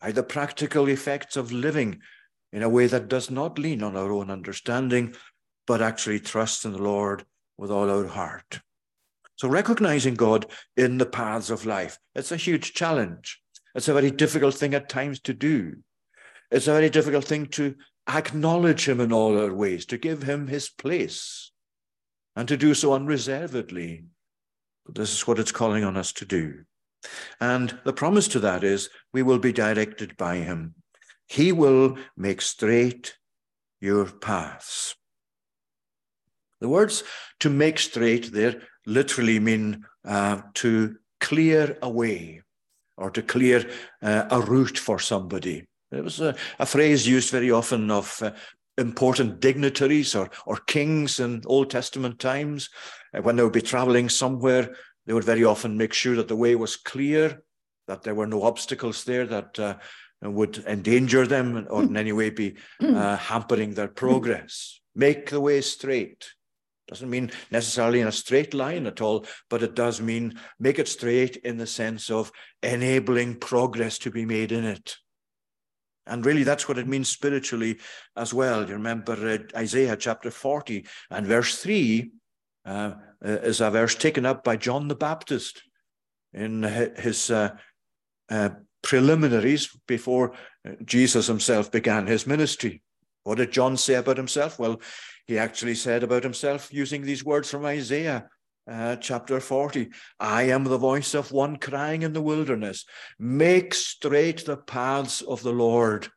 by 0.00 0.12
the 0.12 0.22
practical 0.22 0.88
effects 0.88 1.36
of 1.36 1.52
living 1.52 2.00
in 2.52 2.62
a 2.62 2.68
way 2.68 2.86
that 2.86 3.08
does 3.08 3.30
not 3.30 3.58
lean 3.58 3.82
on 3.82 3.96
our 3.96 4.12
own 4.12 4.30
understanding, 4.30 5.14
but 5.66 5.80
actually 5.80 6.20
trusts 6.20 6.64
in 6.64 6.72
the 6.72 6.82
Lord 6.82 7.24
with 7.56 7.70
all 7.70 7.90
our 7.90 8.06
heart. 8.06 8.60
So 9.36 9.48
recognizing 9.48 10.14
God 10.14 10.46
in 10.76 10.98
the 10.98 11.06
paths 11.06 11.50
of 11.50 11.66
life, 11.66 11.98
it's 12.14 12.32
a 12.32 12.36
huge 12.36 12.72
challenge. 12.72 13.40
It's 13.74 13.88
a 13.88 13.94
very 13.94 14.10
difficult 14.10 14.54
thing 14.54 14.74
at 14.74 14.88
times 14.88 15.20
to 15.20 15.34
do. 15.34 15.76
It's 16.50 16.68
a 16.68 16.72
very 16.72 16.90
difficult 16.90 17.24
thing 17.24 17.46
to 17.46 17.74
acknowledge 18.08 18.88
him 18.88 19.00
in 19.00 19.12
all 19.12 19.38
our 19.38 19.52
ways, 19.52 19.84
to 19.86 19.98
give 19.98 20.22
him 20.22 20.46
his 20.46 20.68
place, 20.68 21.50
and 22.34 22.46
to 22.48 22.56
do 22.56 22.74
so 22.74 22.92
unreservedly. 22.92 24.04
But 24.84 24.94
this 24.94 25.12
is 25.12 25.26
what 25.26 25.38
it's 25.38 25.52
calling 25.52 25.84
on 25.84 25.96
us 25.96 26.12
to 26.14 26.24
do. 26.24 26.64
And 27.40 27.78
the 27.84 27.92
promise 27.92 28.28
to 28.28 28.40
that 28.40 28.64
is 28.64 28.90
we 29.12 29.22
will 29.22 29.38
be 29.38 29.52
directed 29.52 30.16
by 30.16 30.36
him. 30.36 30.74
He 31.26 31.52
will 31.52 31.98
make 32.16 32.40
straight 32.40 33.16
your 33.80 34.06
paths. 34.06 34.94
The 36.60 36.68
words 36.68 37.02
to 37.40 37.50
make 37.50 37.78
straight 37.78 38.32
there 38.32 38.62
literally 38.86 39.40
mean 39.40 39.84
uh, 40.04 40.42
to 40.54 40.96
clear 41.20 41.76
a 41.82 41.90
way 41.90 42.42
or 42.96 43.10
to 43.10 43.22
clear 43.22 43.68
uh, 44.00 44.24
a 44.30 44.40
route 44.40 44.78
for 44.78 44.98
somebody. 44.98 45.66
It 45.92 46.02
was 46.02 46.20
a, 46.20 46.34
a 46.58 46.66
phrase 46.66 47.06
used 47.06 47.30
very 47.30 47.50
often 47.50 47.90
of 47.90 48.20
uh, 48.22 48.32
important 48.78 49.40
dignitaries 49.40 50.14
or, 50.14 50.30
or 50.46 50.56
kings 50.56 51.20
in 51.20 51.42
Old 51.46 51.70
Testament 51.70 52.18
times. 52.18 52.68
Uh, 53.14 53.22
when 53.22 53.36
they 53.36 53.42
would 53.42 53.52
be 53.52 53.62
traveling 53.62 54.08
somewhere, 54.08 54.74
they 55.06 55.12
would 55.12 55.24
very 55.24 55.44
often 55.44 55.76
make 55.76 55.92
sure 55.92 56.16
that 56.16 56.28
the 56.28 56.36
way 56.36 56.56
was 56.56 56.76
clear, 56.76 57.42
that 57.86 58.02
there 58.02 58.14
were 58.14 58.26
no 58.26 58.42
obstacles 58.42 59.04
there 59.04 59.26
that 59.26 59.58
uh, 59.58 59.76
would 60.22 60.58
endanger 60.66 61.26
them 61.26 61.66
or 61.70 61.82
in 61.82 61.96
any 61.96 62.12
way 62.12 62.30
be 62.30 62.56
uh, 62.80 63.16
hampering 63.16 63.74
their 63.74 63.88
progress. 63.88 64.80
Make 64.94 65.30
the 65.30 65.40
way 65.40 65.60
straight. 65.60 66.30
Doesn't 66.88 67.10
mean 67.10 67.32
necessarily 67.50 68.00
in 68.00 68.06
a 68.06 68.12
straight 68.12 68.54
line 68.54 68.86
at 68.86 69.00
all, 69.00 69.26
but 69.50 69.62
it 69.62 69.74
does 69.74 70.00
mean 70.00 70.38
make 70.58 70.78
it 70.78 70.88
straight 70.88 71.36
in 71.36 71.56
the 71.56 71.66
sense 71.66 72.10
of 72.10 72.30
enabling 72.62 73.36
progress 73.36 73.98
to 73.98 74.10
be 74.10 74.24
made 74.24 74.52
in 74.52 74.64
it. 74.64 74.96
And 76.06 76.24
really, 76.24 76.44
that's 76.44 76.68
what 76.68 76.78
it 76.78 76.86
means 76.86 77.08
spiritually 77.08 77.78
as 78.16 78.32
well. 78.32 78.66
You 78.66 78.74
remember 78.74 79.12
uh, 79.12 79.58
Isaiah 79.58 79.96
chapter 79.96 80.30
40 80.30 80.86
and 81.10 81.26
verse 81.26 81.58
3 81.58 82.10
uh, 82.64 82.68
uh 83.24 83.28
is 83.28 83.60
a 83.60 83.70
verse 83.70 83.94
taken 83.94 84.26
up 84.26 84.44
by 84.44 84.56
John 84.56 84.88
the 84.88 84.94
Baptist 84.94 85.62
in 86.32 86.62
his 86.62 87.30
uh, 87.30 87.56
uh, 88.28 88.50
preliminaries 88.82 89.76
before 89.88 90.34
uh, 90.68 90.72
Jesus 90.84 91.26
himself 91.26 91.72
began 91.72 92.06
his 92.06 92.26
ministry. 92.26 92.82
What 93.24 93.38
did 93.38 93.50
John 93.50 93.76
say 93.76 93.94
about 93.94 94.16
himself? 94.16 94.58
Well, 94.58 94.80
he 95.26 95.38
actually 95.38 95.74
said 95.74 96.04
about 96.04 96.22
himself, 96.22 96.72
using 96.72 97.02
these 97.02 97.24
words 97.24 97.50
from 97.50 97.64
Isaiah 97.64 98.28
uh, 98.68 98.96
chapter 98.96 99.40
40 99.40 99.90
I 100.18 100.44
am 100.44 100.64
the 100.64 100.78
voice 100.78 101.14
of 101.14 101.32
one 101.32 101.56
crying 101.56 102.02
in 102.02 102.12
the 102.12 102.22
wilderness, 102.22 102.84
make 103.18 103.74
straight 103.74 104.44
the 104.44 104.56
paths 104.56 105.22
of 105.22 105.42
the 105.42 105.52
Lord. 105.52 106.08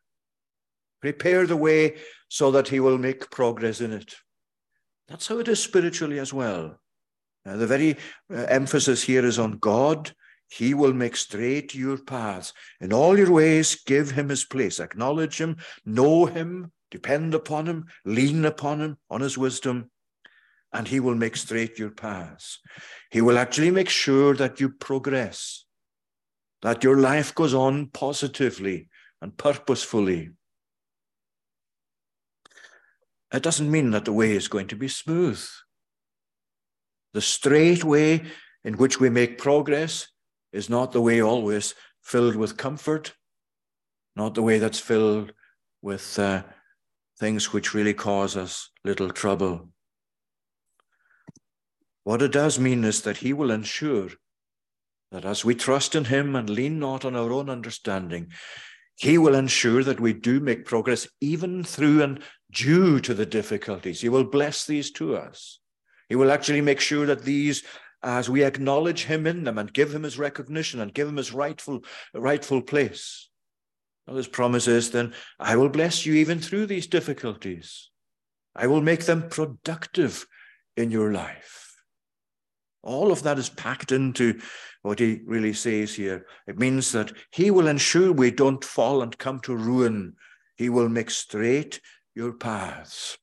Prepare 1.00 1.46
the 1.46 1.56
way 1.56 1.96
so 2.28 2.50
that 2.50 2.68
he 2.68 2.80
will 2.80 2.98
make 2.98 3.30
progress 3.30 3.80
in 3.80 3.92
it. 3.92 4.14
That's 5.08 5.26
how 5.26 5.38
it 5.38 5.48
is 5.48 5.62
spiritually 5.62 6.18
as 6.18 6.32
well. 6.32 6.78
The 7.44 7.66
very 7.66 7.96
uh, 8.32 8.44
emphasis 8.48 9.02
here 9.02 9.24
is 9.24 9.38
on 9.38 9.58
God. 9.58 10.12
He 10.48 10.74
will 10.74 10.92
make 10.92 11.16
straight 11.16 11.74
your 11.74 11.96
paths. 11.96 12.52
In 12.80 12.92
all 12.92 13.16
your 13.18 13.32
ways, 13.32 13.76
give 13.86 14.10
him 14.10 14.28
his 14.28 14.44
place. 14.44 14.78
Acknowledge 14.78 15.40
him, 15.40 15.56
know 15.86 16.26
him, 16.26 16.70
Depend 16.90 17.34
upon 17.34 17.66
him, 17.66 17.86
lean 18.04 18.44
upon 18.44 18.80
him, 18.80 18.98
on 19.08 19.20
his 19.20 19.38
wisdom, 19.38 19.90
and 20.72 20.88
he 20.88 21.00
will 21.00 21.14
make 21.14 21.36
straight 21.36 21.78
your 21.78 21.90
paths. 21.90 22.60
He 23.10 23.20
will 23.20 23.38
actually 23.38 23.70
make 23.70 23.88
sure 23.88 24.34
that 24.34 24.60
you 24.60 24.68
progress, 24.68 25.64
that 26.62 26.84
your 26.84 26.96
life 26.96 27.34
goes 27.34 27.54
on 27.54 27.88
positively 27.88 28.88
and 29.20 29.36
purposefully. 29.36 30.30
It 33.32 33.42
doesn't 33.42 33.70
mean 33.70 33.90
that 33.90 34.04
the 34.04 34.12
way 34.12 34.32
is 34.32 34.48
going 34.48 34.68
to 34.68 34.76
be 34.76 34.88
smooth. 34.88 35.42
The 37.14 37.20
straight 37.20 37.84
way 37.84 38.22
in 38.64 38.74
which 38.74 39.00
we 39.00 39.10
make 39.10 39.38
progress 39.38 40.08
is 40.52 40.68
not 40.68 40.92
the 40.92 41.00
way 41.00 41.20
always 41.20 41.74
filled 42.02 42.36
with 42.36 42.56
comfort, 42.56 43.14
not 44.16 44.34
the 44.34 44.42
way 44.42 44.58
that's 44.58 44.80
filled 44.80 45.32
with 45.82 46.18
uh, 46.18 46.42
things 47.18 47.52
which 47.52 47.74
really 47.74 47.94
cause 47.94 48.36
us 48.36 48.70
little 48.84 49.10
trouble. 49.10 49.70
What 52.04 52.22
it 52.22 52.32
does 52.32 52.58
mean 52.58 52.84
is 52.84 53.02
that 53.02 53.18
He 53.18 53.32
will 53.32 53.50
ensure 53.50 54.10
that 55.12 55.24
as 55.24 55.44
we 55.44 55.54
trust 55.54 55.94
in 55.94 56.04
Him 56.04 56.36
and 56.36 56.48
lean 56.48 56.78
not 56.78 57.04
on 57.04 57.16
our 57.16 57.32
own 57.32 57.50
understanding, 57.50 58.32
He 58.96 59.18
will 59.18 59.34
ensure 59.34 59.82
that 59.84 60.00
we 60.00 60.12
do 60.12 60.40
make 60.40 60.64
progress 60.64 61.08
even 61.20 61.64
through 61.64 62.02
and 62.02 62.22
due 62.52 63.00
to 63.00 63.14
the 63.14 63.26
difficulties. 63.26 64.00
He 64.00 64.08
will 64.08 64.24
bless 64.24 64.66
these 64.66 64.90
to 64.92 65.16
us. 65.16 65.60
He 66.08 66.16
will 66.16 66.32
actually 66.32 66.60
make 66.60 66.80
sure 66.80 67.06
that 67.06 67.22
these, 67.22 67.62
as 68.02 68.28
we 68.28 68.44
acknowledge 68.44 69.04
Him 69.04 69.26
in 69.26 69.44
them 69.44 69.58
and 69.58 69.72
give 69.72 69.94
Him 69.94 70.02
His 70.02 70.18
recognition 70.18 70.80
and 70.80 70.94
give 70.94 71.08
Him 71.08 71.16
His 71.16 71.32
rightful, 71.32 71.84
rightful 72.14 72.62
place, 72.62 73.30
well, 74.10 74.16
his 74.16 74.26
promise 74.26 74.66
is 74.66 74.90
then, 74.90 75.14
I 75.38 75.54
will 75.54 75.68
bless 75.68 76.04
you 76.04 76.14
even 76.14 76.40
through 76.40 76.66
these 76.66 76.88
difficulties. 76.88 77.90
I 78.56 78.66
will 78.66 78.80
make 78.80 79.04
them 79.04 79.28
productive 79.28 80.26
in 80.76 80.90
your 80.90 81.12
life. 81.12 81.69
All 82.82 83.12
of 83.12 83.22
that 83.24 83.38
is 83.38 83.50
packed 83.50 83.92
into 83.92 84.40
what 84.82 84.98
he 84.98 85.20
really 85.26 85.52
says 85.52 85.94
here. 85.94 86.26
It 86.46 86.58
means 86.58 86.92
that 86.92 87.12
he 87.30 87.50
will 87.50 87.66
ensure 87.66 88.12
we 88.12 88.30
don't 88.30 88.64
fall 88.64 89.02
and 89.02 89.16
come 89.16 89.40
to 89.40 89.56
ruin. 89.56 90.14
He 90.56 90.68
will 90.68 90.88
make 90.88 91.10
straight 91.10 91.80
your 92.14 92.32
paths. 92.32 93.18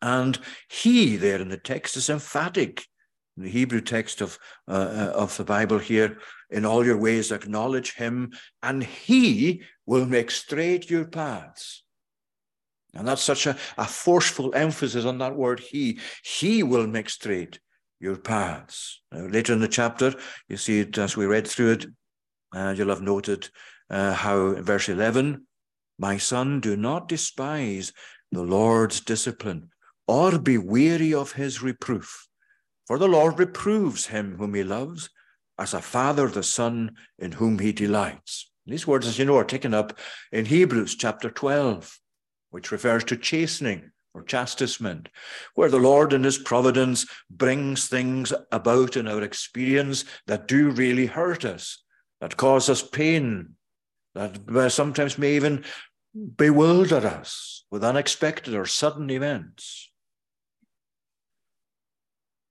And 0.00 0.38
he, 0.68 1.16
there 1.16 1.40
in 1.40 1.48
the 1.48 1.58
text, 1.58 1.96
is 1.96 2.10
emphatic. 2.10 2.86
In 3.36 3.42
the 3.42 3.50
Hebrew 3.50 3.80
text 3.80 4.20
of, 4.20 4.38
uh, 4.68 4.72
uh 4.72 5.12
of 5.14 5.36
the 5.36 5.44
Bible 5.44 5.78
here, 5.78 6.18
in 6.50 6.64
all 6.64 6.84
your 6.84 6.98
ways, 6.98 7.32
acknowledge 7.32 7.94
him, 7.94 8.32
and 8.62 8.82
he 8.84 9.62
will 9.86 10.06
make 10.06 10.30
straight 10.30 10.88
your 10.88 11.04
paths. 11.04 11.82
And 12.94 13.08
that's 13.08 13.22
such 13.22 13.46
a, 13.46 13.56
a 13.76 13.86
forceful 13.86 14.54
emphasis 14.54 15.04
on 15.04 15.18
that 15.18 15.34
word 15.34 15.60
he. 15.60 15.98
He 16.22 16.62
will 16.62 16.86
make 16.86 17.10
straight 17.10 17.58
your 18.00 18.16
paths. 18.16 19.00
Now, 19.12 19.26
later 19.26 19.52
in 19.52 19.60
the 19.60 19.68
chapter, 19.68 20.14
you 20.48 20.56
see 20.56 20.80
it 20.80 20.98
as 20.98 21.16
we 21.16 21.26
read 21.26 21.46
through 21.46 21.72
it, 21.72 21.86
uh, 22.54 22.74
you'll 22.76 22.88
have 22.88 23.02
noted 23.02 23.48
uh, 23.90 24.12
how 24.12 24.48
in 24.48 24.62
verse 24.62 24.88
11, 24.88 25.46
my 25.98 26.18
son, 26.18 26.60
do 26.60 26.76
not 26.76 27.08
despise 27.08 27.92
the 28.30 28.42
Lord's 28.42 29.00
discipline 29.00 29.70
or 30.06 30.38
be 30.38 30.58
weary 30.58 31.14
of 31.14 31.32
his 31.32 31.62
reproof. 31.62 32.26
For 32.86 32.98
the 32.98 33.08
Lord 33.08 33.38
reproves 33.38 34.06
him 34.06 34.36
whom 34.36 34.54
he 34.54 34.62
loves, 34.62 35.08
as 35.58 35.72
a 35.72 35.80
father 35.80 36.28
the 36.28 36.42
son 36.42 36.96
in 37.18 37.32
whom 37.32 37.58
he 37.58 37.72
delights. 37.72 38.50
These 38.66 38.86
words, 38.86 39.06
as 39.06 39.18
you 39.18 39.24
know, 39.24 39.36
are 39.36 39.44
taken 39.44 39.72
up 39.72 39.98
in 40.32 40.46
Hebrews 40.46 40.94
chapter 40.96 41.30
12, 41.30 41.98
which 42.50 42.72
refers 42.72 43.04
to 43.04 43.16
chastening 43.16 43.90
or 44.14 44.22
chastisement, 44.22 45.08
where 45.54 45.68
the 45.68 45.78
Lord 45.78 46.12
in 46.12 46.22
his 46.24 46.38
providence 46.38 47.04
brings 47.28 47.88
things 47.88 48.32
about 48.52 48.96
in 48.96 49.08
our 49.08 49.22
experience 49.22 50.04
that 50.26 50.48
do 50.48 50.70
really 50.70 51.06
hurt 51.06 51.44
us, 51.44 51.82
that 52.20 52.36
cause 52.36 52.68
us 52.68 52.82
pain, 52.82 53.56
that 54.14 54.70
sometimes 54.72 55.18
may 55.18 55.34
even 55.34 55.64
bewilder 56.36 57.06
us 57.06 57.64
with 57.70 57.82
unexpected 57.82 58.54
or 58.54 58.66
sudden 58.66 59.10
events. 59.10 59.90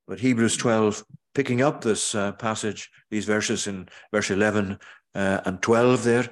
But 0.05 0.19
Hebrews 0.19 0.57
12, 0.57 1.05
picking 1.33 1.61
up 1.61 1.81
this 1.81 2.13
uh, 2.13 2.33
passage, 2.33 2.89
these 3.09 3.25
verses 3.25 3.67
in 3.67 3.87
verse 4.11 4.29
11 4.29 4.77
uh, 5.15 5.41
and 5.45 5.61
12 5.61 6.03
there, 6.03 6.29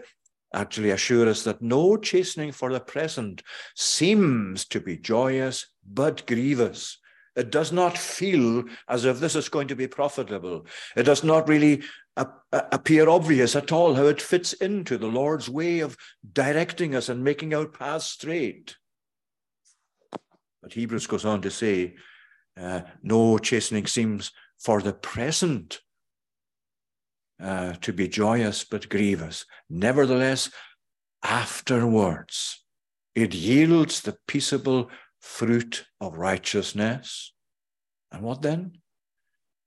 actually 0.54 0.92
assure 0.92 1.30
us 1.30 1.44
that 1.44 1.62
no 1.62 1.98
chastening 1.98 2.52
for 2.52 2.72
the 2.72 2.80
present 2.80 3.42
seems 3.76 4.66
to 4.66 4.80
be 4.80 4.98
joyous, 4.98 5.68
but 5.88 6.26
grievous. 6.28 6.98
It 7.36 7.50
does 7.50 7.72
not 7.72 7.98
feel 7.98 8.66
as 8.90 9.06
if 9.06 9.20
this 9.20 9.36
is 9.36 9.48
going 9.48 9.70
to 9.70 9.76
be 9.76 9.88
profitable. 9.88 10.66
It 10.98 11.04
does 11.04 11.24
not 11.24 11.48
really 11.48 11.84
appear 12.52 13.08
obvious 13.08 13.56
at 13.56 13.72
all 13.72 13.96
how 13.96 14.08
it 14.08 14.22
fits 14.22 14.52
into 14.54 14.98
the 14.98 15.08
Lord's 15.08 15.50
way 15.50 15.80
of 15.80 15.96
directing 16.34 16.94
us 16.94 17.08
and 17.08 17.24
making 17.24 17.54
our 17.54 17.68
paths 17.68 18.08
straight. 18.08 18.76
But 20.62 20.74
Hebrews 20.74 21.08
goes 21.08 21.24
on 21.24 21.42
to 21.42 21.50
say, 21.50 21.96
uh, 22.60 22.82
no 23.02 23.38
chastening 23.38 23.88
seems 23.88 24.32
for 24.60 24.82
the 24.82 24.94
present 24.94 25.80
uh, 27.42 27.74
to 27.82 27.92
be 27.94 28.08
joyous 28.08 28.64
but 28.64 28.90
grievous. 28.90 29.46
Nevertheless, 29.70 30.52
afterwards, 31.24 32.64
it 33.16 33.34
yields 33.34 34.02
the 34.02 34.18
peaceable 34.28 34.90
fruit 35.20 35.86
of 36.00 36.18
righteousness. 36.18 37.34
And 38.12 38.24
what 38.24 38.42
then? 38.42 38.74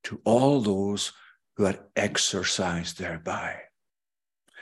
To 0.04 0.20
all 0.24 0.60
those 0.60 1.12
who 1.56 1.66
are 1.66 1.78
exercised 1.96 2.98
thereby 2.98 3.63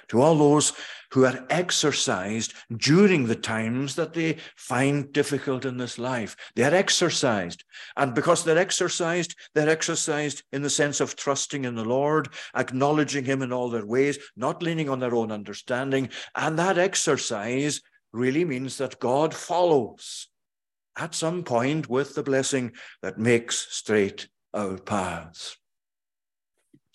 to 0.09 0.21
all 0.21 0.37
those 0.37 0.73
who 1.13 1.27
are 1.27 1.45
exercised 1.51 2.55
during 2.79 3.27
the 3.27 3.37
times 3.37 3.97
that 3.97 4.15
they 4.15 4.39
find 4.57 5.13
difficult 5.13 5.67
in 5.67 5.77
this 5.77 5.99
life. 5.99 6.35
They 6.57 6.65
are 6.65 6.75
exercised. 6.75 7.65
And 7.97 8.15
because 8.15 8.45
they're 8.45 8.57
exercised, 8.57 9.37
they're 9.55 9.69
exercised 9.69 10.43
in 10.53 10.63
the 10.63 10.71
sense 10.71 11.01
of 11.01 11.15
trusting 11.15 11.67
in 11.67 11.75
the 11.75 11.85
Lord, 11.85 12.29
acknowledging 12.57 13.27
Him 13.27 13.43
in 13.43 13.53
all 13.53 13.69
their 13.69 13.85
ways, 13.85 14.19
not 14.37 14.63
leaning 14.63 14.89
on 14.89 15.01
their 15.01 15.15
own 15.15 15.31
understanding. 15.31 16.09
And 16.35 16.59
that 16.59 16.79
exercise 16.79 17.83
really 18.13 18.47
means 18.47 18.79
that 18.79 18.99
God 18.99 19.35
follows 19.35 20.29
at 20.97 21.15
some 21.15 21.43
point 21.43 21.91
with 21.91 22.15
the 22.15 22.23
blessing 22.23 22.73
that 23.03 23.19
makes 23.19 23.67
straight 23.71 24.29
our 24.55 24.79
paths. 24.79 25.57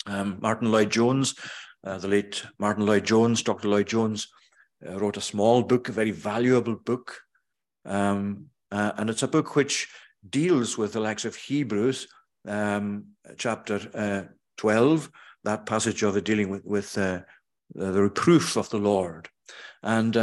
Um, 0.06 0.38
Martyn 0.42 0.72
Lloyd-Jones 0.72 1.36
uh, 1.84 1.98
the 1.98 2.08
late 2.08 2.44
Martyn 2.60 2.86
Lloyd-Jones, 2.86 3.44
Dr. 3.44 3.68
Lloyd-Jones, 3.68 4.28
uh, 4.88 4.98
wrote 5.00 5.18
a 5.18 5.22
small 5.22 5.64
book, 5.64 5.90
a 5.90 5.92
very 5.92 6.12
valuable 6.12 6.76
book. 6.76 7.20
Um, 7.86 8.48
uh, 8.72 8.92
and 8.98 9.10
it's 9.10 9.24
a 9.24 9.28
book 9.28 9.56
which 9.56 9.88
deals 10.30 10.78
with 10.78 10.94
the 10.94 11.00
likes 11.00 11.26
of 11.26 11.36
Hebrews, 11.36 12.08
um, 12.48 13.06
chapter 13.38 13.80
uh, 13.94 14.32
12, 14.58 15.10
that 15.44 15.66
passage 15.66 16.04
of 16.04 16.22
dealing 16.24 16.50
with, 16.50 16.66
with 16.66 16.98
uh, 16.98 17.22
the 17.74 18.02
reproof 18.02 18.56
of 18.58 18.70
the 18.70 18.80
Lord. 18.80 19.30
And 19.84 20.16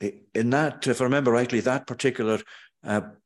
in 0.00 0.50
that, 0.50 0.86
if 0.86 1.00
I 1.00 1.04
remember 1.04 1.32
rightly, 1.32 1.60
that 1.60 1.86
particular 1.86 2.40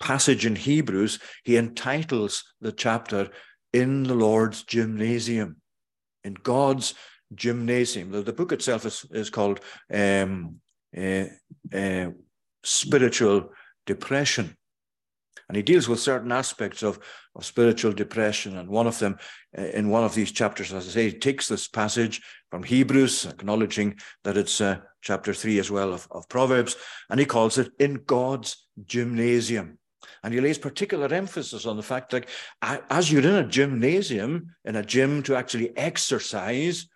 passage 0.01 0.45
in 0.45 0.57
Hebrews, 0.57 1.19
he 1.45 1.57
entitles 1.57 2.45
the 2.61 2.73
chapter 2.73 3.31
In 3.73 4.03
the 4.05 4.15
Lord's 4.15 4.62
Gymnasium, 4.65 5.57
in 6.25 6.35
God's 6.35 6.95
gymnasium. 7.35 8.11
The, 8.11 8.23
the 8.23 8.33
book 8.33 8.53
itself 8.53 8.87
is, 8.87 9.05
is 9.11 9.31
called 9.31 9.61
um, 9.93 10.61
uh, 10.97 11.25
uh, 11.75 12.11
Spiritual 12.62 13.51
Depression. 13.87 14.57
And 15.49 15.57
he 15.57 15.62
deals 15.62 15.89
with 15.89 16.01
certain 16.01 16.33
aspects 16.33 16.83
of, 16.83 16.99
of 17.37 17.45
spiritual 17.45 17.93
depression. 17.93 18.57
And 18.57 18.69
one 18.69 18.89
of 18.89 18.99
them, 18.99 19.17
uh, 19.57 19.62
in 19.62 19.91
one 19.91 20.03
of 20.03 20.15
these 20.15 20.33
chapters, 20.33 20.73
as 20.73 20.89
I 20.89 20.91
say, 20.91 21.11
he 21.11 21.19
takes 21.19 21.47
this 21.47 21.69
passage 21.69 22.21
from 22.51 22.65
Hebrews, 22.65 23.27
acknowledging 23.27 23.97
that 24.25 24.37
it's 24.37 24.61
uh, 24.61 24.79
chapter 25.03 25.33
three 25.33 25.61
as 25.61 25.71
well 25.71 25.93
of, 25.93 26.09
of 26.11 26.29
Proverbs, 26.29 26.77
and 27.11 27.21
he 27.21 27.27
calls 27.27 27.59
it 27.59 27.71
In 27.79 28.03
God's 28.07 28.67
Gymnasium. 28.85 29.79
And 30.25 30.35
he 30.35 30.41
lays 30.41 30.59
particular 30.59 31.12
emphasis 31.15 31.67
on 31.67 31.77
the 31.77 31.83
fact 31.83 32.11
that 32.11 32.27
as 32.62 33.12
you're 33.12 33.23
in 33.23 33.45
a 33.45 33.47
gymnasium, 33.47 34.49
in 34.65 34.75
a 34.75 34.85
gym 34.85 35.23
to 35.25 35.37
actually 35.37 35.77
exercise, 35.77 36.89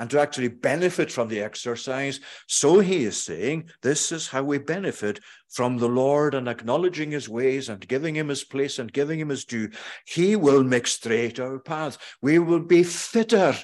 and 0.00 0.08
to 0.08 0.18
actually 0.18 0.48
benefit 0.48 1.12
from 1.12 1.28
the 1.28 1.42
exercise. 1.42 2.20
So 2.48 2.80
he 2.80 3.04
is 3.04 3.22
saying, 3.22 3.68
this 3.82 4.10
is 4.12 4.28
how 4.28 4.42
we 4.42 4.56
benefit 4.56 5.20
from 5.50 5.76
the 5.76 5.90
Lord 5.90 6.34
and 6.34 6.48
acknowledging 6.48 7.10
his 7.10 7.28
ways 7.28 7.68
and 7.68 7.86
giving 7.86 8.16
him 8.16 8.28
his 8.28 8.42
place 8.42 8.78
and 8.78 8.90
giving 8.90 9.20
him 9.20 9.28
his 9.28 9.44
due. 9.44 9.68
He 10.06 10.36
will 10.36 10.64
make 10.64 10.86
straight 10.86 11.38
our 11.38 11.58
paths. 11.58 11.98
We 12.22 12.38
will 12.38 12.60
be 12.60 12.82
fitter 12.82 13.54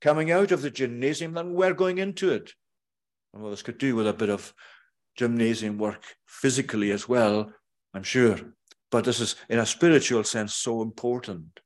coming 0.00 0.30
out 0.30 0.50
of 0.50 0.62
the 0.62 0.70
gymnasium 0.70 1.34
than 1.34 1.52
we're 1.52 1.74
going 1.74 1.98
into 1.98 2.30
it. 2.30 2.54
And 3.34 3.42
well, 3.42 3.50
this 3.50 3.60
could 3.60 3.76
do 3.76 3.94
with 3.96 4.08
a 4.08 4.14
bit 4.14 4.30
of 4.30 4.54
gymnasium 5.14 5.76
work 5.76 6.04
physically 6.24 6.90
as 6.90 7.06
well, 7.06 7.52
I'm 7.92 8.02
sure. 8.02 8.38
But 8.90 9.04
this 9.04 9.20
is, 9.20 9.36
in 9.50 9.58
a 9.58 9.66
spiritual 9.66 10.24
sense, 10.24 10.54
so 10.54 10.80
important 10.80 11.60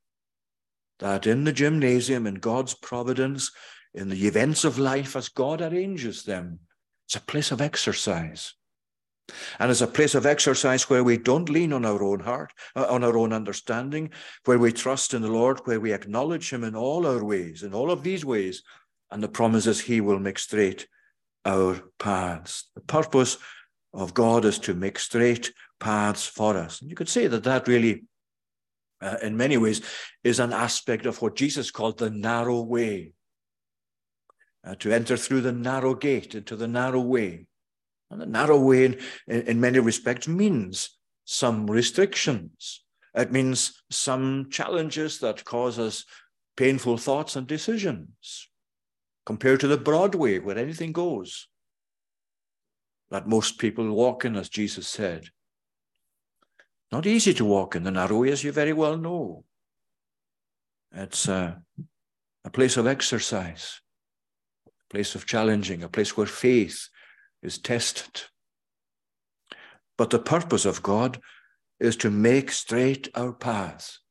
that 0.99 1.25
in 1.25 1.45
the 1.45 1.53
gymnasium, 1.53 2.27
in 2.27 2.35
God's 2.35 2.73
providence, 2.73 3.51
in 3.93 4.09
the 4.09 4.27
events 4.27 4.63
of 4.63 4.79
life 4.79 5.15
as 5.15 5.29
God 5.29 5.61
arranges 5.61 6.23
them. 6.23 6.59
It's 7.07 7.15
a 7.15 7.21
place 7.21 7.51
of 7.51 7.61
exercise. 7.61 8.53
And 9.59 9.71
it's 9.71 9.81
a 9.81 9.87
place 9.87 10.15
of 10.15 10.25
exercise 10.25 10.89
where 10.89 11.03
we 11.03 11.17
don't 11.17 11.49
lean 11.49 11.73
on 11.73 11.85
our 11.85 12.03
own 12.03 12.19
heart, 12.19 12.51
uh, 12.75 12.85
on 12.89 13.03
our 13.03 13.17
own 13.17 13.31
understanding, 13.33 14.11
where 14.45 14.57
we 14.57 14.71
trust 14.71 15.13
in 15.13 15.21
the 15.21 15.31
Lord, 15.31 15.59
where 15.65 15.79
we 15.79 15.93
acknowledge 15.93 16.51
Him 16.51 16.63
in 16.63 16.75
all 16.75 17.05
our 17.07 17.23
ways, 17.23 17.63
in 17.63 17.73
all 17.73 17.91
of 17.91 18.03
these 18.03 18.25
ways. 18.25 18.63
And 19.09 19.21
the 19.21 19.29
promise 19.29 19.67
is 19.67 19.79
He 19.79 20.01
will 20.01 20.19
make 20.19 20.39
straight 20.39 20.87
our 21.45 21.81
paths. 21.99 22.69
The 22.75 22.81
purpose 22.81 23.37
of 23.93 24.13
God 24.13 24.45
is 24.45 24.59
to 24.59 24.73
make 24.73 24.99
straight 24.99 25.53
paths 25.79 26.25
for 26.25 26.57
us. 26.57 26.81
And 26.81 26.89
you 26.89 26.95
could 26.95 27.09
say 27.09 27.27
that 27.27 27.43
that 27.43 27.67
really, 27.67 28.03
uh, 29.01 29.17
in 29.21 29.37
many 29.37 29.57
ways, 29.57 29.81
is 30.23 30.39
an 30.39 30.53
aspect 30.53 31.05
of 31.05 31.21
what 31.21 31.35
Jesus 31.35 31.71
called 31.71 31.97
the 31.97 32.09
narrow 32.09 32.61
way 32.61 33.13
uh, 34.65 34.75
to 34.75 34.91
enter 34.91 35.17
through 35.17 35.41
the 35.41 35.51
narrow 35.51 35.95
gate 35.95 36.35
into 36.35 36.55
the 36.55 36.67
narrow 36.67 37.01
way. 37.01 37.47
And 38.09 38.21
the 38.21 38.25
narrow 38.25 38.59
way, 38.59 38.85
in, 38.85 38.97
in, 39.27 39.59
many 39.59 39.79
respects, 39.79 40.27
means 40.27 40.97
some 41.25 41.69
restrictions. 41.69 42.83
It 43.15 43.31
means 43.31 43.81
some 43.89 44.49
challenges 44.49 45.19
that 45.19 45.45
cause 45.45 45.79
us 45.79 46.05
painful 46.57 46.97
thoughts 46.97 47.35
and 47.35 47.47
decisions 47.47 48.49
compared 49.25 49.59
to 49.61 49.67
the 49.67 49.77
broad 49.77 50.15
way 50.15 50.39
where 50.39 50.57
anything 50.57 50.91
goes 50.91 51.47
that 53.09 53.27
most 53.27 53.57
people 53.57 53.91
walk 53.91 54.25
in, 54.25 54.35
as 54.35 54.49
Jesus 54.49 54.87
said. 54.87 55.29
Not 56.91 57.05
easy 57.05 57.33
to 57.35 57.45
walk 57.45 57.75
in 57.75 57.83
the 57.83 57.91
narrow 57.91 58.19
way, 58.19 58.31
as 58.31 58.43
you 58.43 58.51
very 58.51 58.73
well 58.73 58.97
know. 58.97 59.43
It's 60.93 61.27
a, 61.27 61.61
a 62.43 62.49
place 62.49 62.77
of 62.77 62.87
exercise 62.87 63.81
place 64.91 65.15
of 65.15 65.25
challenging, 65.25 65.83
a 65.83 65.89
place 65.89 66.17
where 66.17 66.27
faith 66.27 66.89
is 67.41 67.57
tested. 67.57 68.23
But 69.97 70.09
the 70.09 70.19
purpose 70.19 70.65
of 70.65 70.83
God 70.83 71.21
is 71.79 71.95
to 71.97 72.11
make 72.11 72.51
straight 72.51 73.07
our 73.15 73.31
paths, 73.31 74.01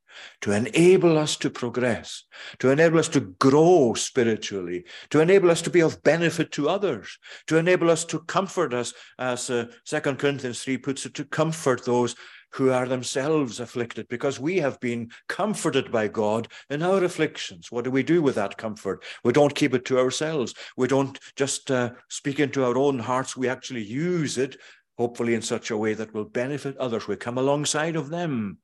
to 0.40 0.52
enable 0.52 1.18
us 1.18 1.36
to 1.36 1.50
progress, 1.50 2.24
to 2.60 2.70
enable 2.70 2.98
us 2.98 3.08
to 3.08 3.20
grow 3.20 3.94
spiritually, 3.94 4.84
to 5.10 5.20
enable 5.20 5.50
us 5.50 5.62
to 5.62 5.70
be 5.70 5.80
of 5.80 6.02
benefit 6.02 6.50
to 6.52 6.68
others, 6.68 7.18
to 7.46 7.58
enable 7.58 7.90
us 7.90 8.04
to 8.06 8.20
comfort 8.20 8.72
us, 8.72 8.94
as 9.18 9.50
uh, 9.50 9.66
2 9.84 10.00
Corinthians 10.00 10.62
3 10.62 10.78
puts 10.78 11.06
it, 11.06 11.14
to 11.14 11.24
comfort 11.24 11.84
those 11.84 12.16
who 12.52 12.70
are 12.70 12.86
themselves 12.86 13.60
afflicted, 13.60 14.08
because 14.08 14.40
we 14.40 14.58
have 14.58 14.78
been 14.80 15.10
comforted 15.28 15.90
by 15.92 16.08
God 16.08 16.48
in 16.68 16.82
our 16.82 17.04
afflictions. 17.04 17.70
What 17.70 17.84
do 17.84 17.90
we 17.90 18.02
do 18.02 18.22
with 18.22 18.34
that 18.34 18.56
comfort? 18.56 19.04
We 19.24 19.32
don't 19.32 19.54
keep 19.54 19.74
it 19.74 19.84
to 19.86 19.98
ourselves. 19.98 20.54
We 20.76 20.88
don't 20.88 21.18
just 21.36 21.70
uh, 21.70 21.90
speak 22.08 22.40
into 22.40 22.64
our 22.64 22.76
own 22.76 22.98
hearts. 22.98 23.36
We 23.36 23.48
actually 23.48 23.84
use 23.84 24.36
it, 24.36 24.56
hopefully, 24.98 25.34
in 25.34 25.42
such 25.42 25.70
a 25.70 25.76
way 25.76 25.94
that 25.94 26.12
will 26.12 26.24
benefit 26.24 26.76
others. 26.76 27.06
We 27.06 27.16
come 27.16 27.38
alongside 27.38 27.96
of 27.96 28.10
them 28.10 28.58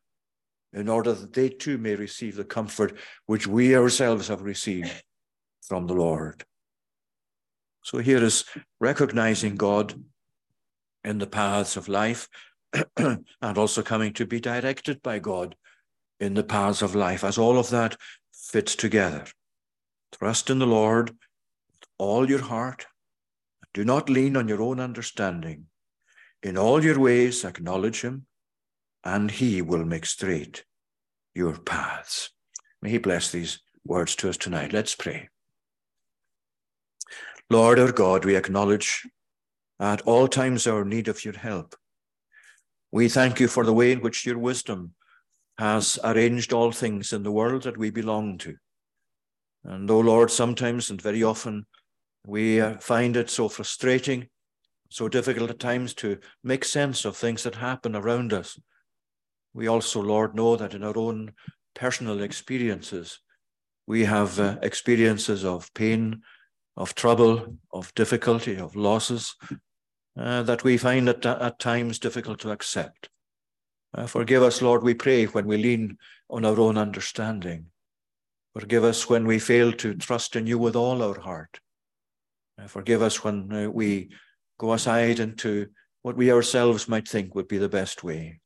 in 0.72 0.88
order 0.88 1.12
that 1.12 1.32
they 1.32 1.48
too 1.48 1.78
may 1.78 1.94
receive 1.94 2.36
the 2.36 2.44
comfort 2.44 2.98
which 3.26 3.46
we 3.46 3.76
ourselves 3.76 4.28
have 4.28 4.42
received 4.42 5.02
from 5.62 5.86
the 5.86 5.94
Lord. 5.94 6.44
So 7.82 7.98
here 7.98 8.22
is 8.22 8.44
recognizing 8.80 9.54
God 9.54 9.94
in 11.04 11.18
the 11.18 11.26
paths 11.26 11.76
of 11.76 11.88
life 11.88 12.28
and 12.96 13.24
also 13.42 13.82
coming 13.82 14.12
to 14.14 14.26
be 14.26 14.40
directed 14.40 15.02
by 15.02 15.18
God 15.18 15.56
in 16.20 16.34
the 16.34 16.44
paths 16.44 16.82
of 16.82 16.94
life 16.94 17.24
as 17.24 17.38
all 17.38 17.58
of 17.58 17.70
that 17.70 17.96
fits 18.32 18.74
together. 18.74 19.24
Trust 20.12 20.50
in 20.50 20.58
the 20.58 20.66
Lord 20.66 21.10
with 21.10 21.88
all 21.98 22.28
your 22.28 22.42
heart. 22.42 22.86
Do 23.74 23.84
not 23.84 24.08
lean 24.08 24.36
on 24.36 24.48
your 24.48 24.62
own 24.62 24.80
understanding. 24.80 25.66
In 26.42 26.56
all 26.56 26.84
your 26.84 26.98
ways, 26.98 27.44
acknowledge 27.44 28.02
him, 28.02 28.26
and 29.04 29.30
he 29.30 29.60
will 29.62 29.84
make 29.84 30.06
straight 30.06 30.64
your 31.34 31.58
paths. 31.58 32.30
May 32.80 32.90
he 32.90 32.98
bless 32.98 33.30
these 33.30 33.60
words 33.84 34.14
to 34.16 34.28
us 34.28 34.36
tonight. 34.36 34.72
Let's 34.72 34.94
pray. 34.94 35.28
Lord 37.50 37.78
our 37.78 37.92
God, 37.92 38.24
we 38.24 38.36
acknowledge 38.36 39.06
at 39.78 40.02
all 40.02 40.26
times 40.26 40.66
our 40.66 40.84
need 40.84 41.08
of 41.08 41.24
your 41.24 41.36
help. 41.36 41.76
We 42.96 43.10
thank 43.10 43.40
you 43.40 43.46
for 43.46 43.62
the 43.62 43.74
way 43.74 43.92
in 43.92 44.00
which 44.00 44.24
your 44.24 44.38
wisdom 44.38 44.94
has 45.58 45.98
arranged 46.02 46.54
all 46.54 46.72
things 46.72 47.12
in 47.12 47.24
the 47.24 47.30
world 47.30 47.64
that 47.64 47.76
we 47.76 47.90
belong 47.90 48.38
to. 48.38 48.56
And 49.64 49.86
though, 49.86 50.00
Lord, 50.00 50.30
sometimes 50.30 50.88
and 50.88 51.02
very 51.02 51.22
often 51.22 51.66
we 52.26 52.58
uh, 52.58 52.78
find 52.78 53.14
it 53.14 53.28
so 53.28 53.50
frustrating, 53.50 54.28
so 54.88 55.10
difficult 55.10 55.50
at 55.50 55.58
times 55.58 55.92
to 55.96 56.16
make 56.42 56.64
sense 56.64 57.04
of 57.04 57.18
things 57.18 57.42
that 57.42 57.56
happen 57.56 57.94
around 57.94 58.32
us, 58.32 58.58
we 59.52 59.66
also, 59.66 60.00
Lord, 60.00 60.34
know 60.34 60.56
that 60.56 60.72
in 60.72 60.82
our 60.82 60.96
own 60.96 61.34
personal 61.74 62.22
experiences, 62.22 63.20
we 63.86 64.06
have 64.06 64.40
uh, 64.40 64.56
experiences 64.62 65.44
of 65.44 65.70
pain 65.74 66.22
of 66.78 66.94
trouble, 66.94 67.58
of 67.74 67.92
difficulty, 67.92 68.56
of 68.56 68.74
losses 68.74 69.36
uh, 70.18 70.42
that 70.42 70.64
we 70.64 70.76
find 70.76 71.08
at, 71.08 71.24
at 71.26 71.58
times 71.58 71.98
difficult 71.98 72.40
to 72.40 72.50
accept. 72.50 73.08
Uh, 73.94 74.06
forgive 74.06 74.42
us, 74.42 74.62
Lord, 74.62 74.82
we 74.82 74.94
pray, 74.94 75.24
when 75.26 75.46
we 75.46 75.56
lean 75.56 75.98
on 76.28 76.44
our 76.44 76.58
own 76.58 76.76
understanding. 76.76 77.66
Forgive 78.58 78.84
us 78.84 79.08
when 79.08 79.26
we 79.26 79.38
fail 79.38 79.72
to 79.72 79.94
trust 79.94 80.36
in 80.36 80.46
you 80.46 80.58
with 80.58 80.76
all 80.76 81.02
our 81.02 81.20
heart. 81.20 81.60
Uh, 82.58 82.66
forgive 82.66 83.02
us 83.02 83.22
when 83.22 83.52
uh, 83.52 83.70
we 83.70 84.10
go 84.58 84.72
aside 84.72 85.20
into 85.20 85.68
what 86.02 86.16
we 86.16 86.32
ourselves 86.32 86.88
might 86.88 87.06
think 87.06 87.34
would 87.34 87.48
be 87.48 87.58
the 87.58 87.68
best 87.68 88.02
way. 88.02 88.40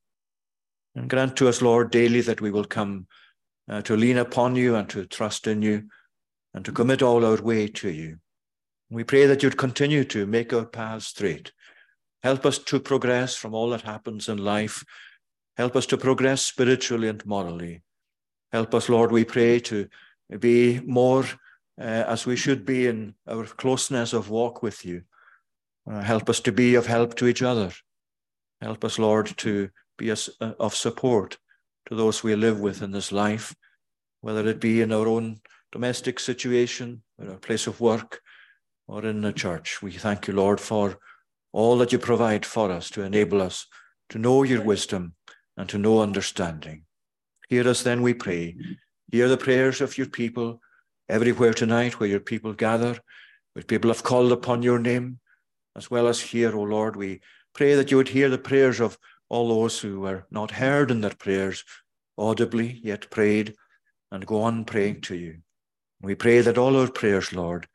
And 0.94 1.08
grant 1.08 1.36
to 1.36 1.48
us, 1.48 1.62
Lord, 1.62 1.90
daily 1.90 2.20
that 2.22 2.40
we 2.40 2.50
will 2.50 2.64
come 2.64 3.06
uh, 3.68 3.82
to 3.82 3.96
lean 3.96 4.18
upon 4.18 4.56
you 4.56 4.74
and 4.74 4.88
to 4.90 5.06
trust 5.06 5.46
in 5.46 5.62
you 5.62 5.84
and 6.54 6.64
to 6.64 6.72
commit 6.72 7.02
all 7.02 7.24
our 7.24 7.40
way 7.40 7.68
to 7.68 7.90
you. 7.90 8.18
We 8.90 9.04
pray 9.04 9.26
that 9.26 9.42
you'd 9.42 9.56
continue 9.56 10.02
to 10.04 10.26
make 10.26 10.52
our 10.52 10.64
paths 10.64 11.06
straight. 11.06 11.52
Help 12.22 12.44
us 12.44 12.58
to 12.58 12.80
progress 12.80 13.34
from 13.34 13.54
all 13.54 13.70
that 13.70 13.82
happens 13.82 14.28
in 14.28 14.38
life. 14.38 14.84
Help 15.56 15.76
us 15.76 15.86
to 15.86 15.96
progress 15.96 16.42
spiritually 16.42 17.08
and 17.08 17.24
morally. 17.24 17.82
Help 18.52 18.74
us, 18.74 18.88
Lord, 18.88 19.12
we 19.12 19.24
pray, 19.24 19.60
to 19.60 19.88
be 20.38 20.80
more 20.80 21.24
uh, 21.80 22.04
as 22.06 22.26
we 22.26 22.36
should 22.36 22.66
be 22.66 22.86
in 22.86 23.14
our 23.26 23.44
closeness 23.44 24.12
of 24.12 24.28
walk 24.28 24.62
with 24.62 24.84
you. 24.84 25.02
Uh, 25.90 26.02
help 26.02 26.28
us 26.28 26.40
to 26.40 26.52
be 26.52 26.74
of 26.74 26.86
help 26.86 27.14
to 27.16 27.26
each 27.26 27.42
other. 27.42 27.72
Help 28.60 28.84
us, 28.84 28.98
Lord, 28.98 29.34
to 29.38 29.70
be 29.96 30.10
uh, 30.10 30.16
of 30.40 30.74
support 30.74 31.38
to 31.86 31.94
those 31.94 32.22
we 32.22 32.34
live 32.34 32.60
with 32.60 32.82
in 32.82 32.90
this 32.90 33.12
life, 33.12 33.54
whether 34.20 34.46
it 34.46 34.60
be 34.60 34.82
in 34.82 34.92
our 34.92 35.08
own 35.08 35.40
domestic 35.72 36.20
situation, 36.20 37.02
or 37.18 37.30
our 37.30 37.38
place 37.38 37.66
of 37.66 37.80
work, 37.80 38.20
or 38.86 39.06
in 39.06 39.22
the 39.22 39.32
church. 39.32 39.80
We 39.80 39.92
thank 39.92 40.26
you, 40.26 40.34
Lord, 40.34 40.60
for 40.60 40.98
all 41.52 41.78
that 41.78 41.92
you 41.92 41.98
provide 41.98 42.46
for 42.46 42.70
us 42.70 42.90
to 42.90 43.02
enable 43.02 43.42
us 43.42 43.66
to 44.08 44.18
know 44.18 44.42
your 44.42 44.62
wisdom 44.62 45.14
and 45.56 45.68
to 45.68 45.78
know 45.78 46.00
understanding. 46.00 46.84
Hear 47.48 47.68
us 47.68 47.82
then, 47.82 48.02
we 48.02 48.14
pray. 48.14 48.56
Hear 49.10 49.28
the 49.28 49.36
prayers 49.36 49.80
of 49.80 49.98
your 49.98 50.06
people 50.06 50.60
everywhere 51.08 51.52
tonight 51.52 51.98
where 51.98 52.08
your 52.08 52.20
people 52.20 52.52
gather, 52.52 52.98
where 53.54 53.64
people 53.64 53.90
have 53.90 54.04
called 54.04 54.30
upon 54.30 54.62
your 54.62 54.78
name, 54.78 55.18
as 55.76 55.90
well 55.90 56.06
as 56.06 56.20
here, 56.20 56.56
O 56.56 56.62
Lord. 56.62 56.94
We 56.94 57.20
pray 57.54 57.74
that 57.74 57.90
you 57.90 57.96
would 57.96 58.08
hear 58.08 58.28
the 58.28 58.38
prayers 58.38 58.80
of 58.80 58.98
all 59.28 59.48
those 59.48 59.80
who 59.80 60.00
were 60.00 60.26
not 60.30 60.52
heard 60.52 60.90
in 60.90 61.00
their 61.00 61.14
prayers 61.14 61.64
audibly, 62.16 62.80
yet 62.82 63.10
prayed, 63.10 63.54
and 64.12 64.26
go 64.26 64.42
on 64.42 64.64
praying 64.64 65.00
to 65.02 65.16
you. 65.16 65.38
We 66.02 66.14
pray 66.14 66.40
that 66.40 66.58
all 66.58 66.76
our 66.76 66.90
prayers, 66.90 67.32
Lord, 67.32 67.66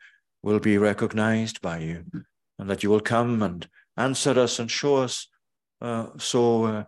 will 0.44 0.60
be 0.60 0.78
recognized 0.78 1.62
by 1.62 1.80
you 1.80 2.06
and 2.60 2.70
that 2.70 2.84
you 2.84 2.90
will 2.90 3.02
come 3.02 3.42
and 3.42 3.68
answer 3.98 4.40
us 4.40 4.60
and 4.60 4.70
show 4.70 4.98
us 4.98 5.28
uh, 5.82 6.08
so, 6.18 6.66
uh, 6.66 6.84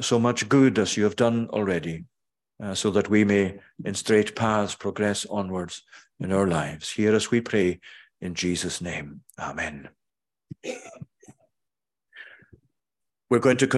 so 0.00 0.18
much 0.18 0.48
good 0.48 0.78
as 0.78 0.96
you 0.96 1.04
have 1.04 1.16
done 1.16 1.48
already, 1.50 2.04
uh, 2.62 2.74
so 2.74 2.90
that 2.90 3.08
we 3.08 3.24
may 3.24 3.58
in 3.84 3.94
straight 3.94 4.36
paths 4.36 4.74
progress 4.74 5.26
onwards 5.26 5.82
in 6.20 6.32
our 6.32 6.46
lives. 6.46 6.90
Hear 6.90 7.14
us, 7.14 7.30
we 7.30 7.40
pray, 7.40 7.80
in 8.20 8.34
Jesus' 8.34 8.80
name. 8.80 9.22
Amen. 9.38 9.88
We're 13.30 13.40
going 13.40 13.56
to 13.58 13.66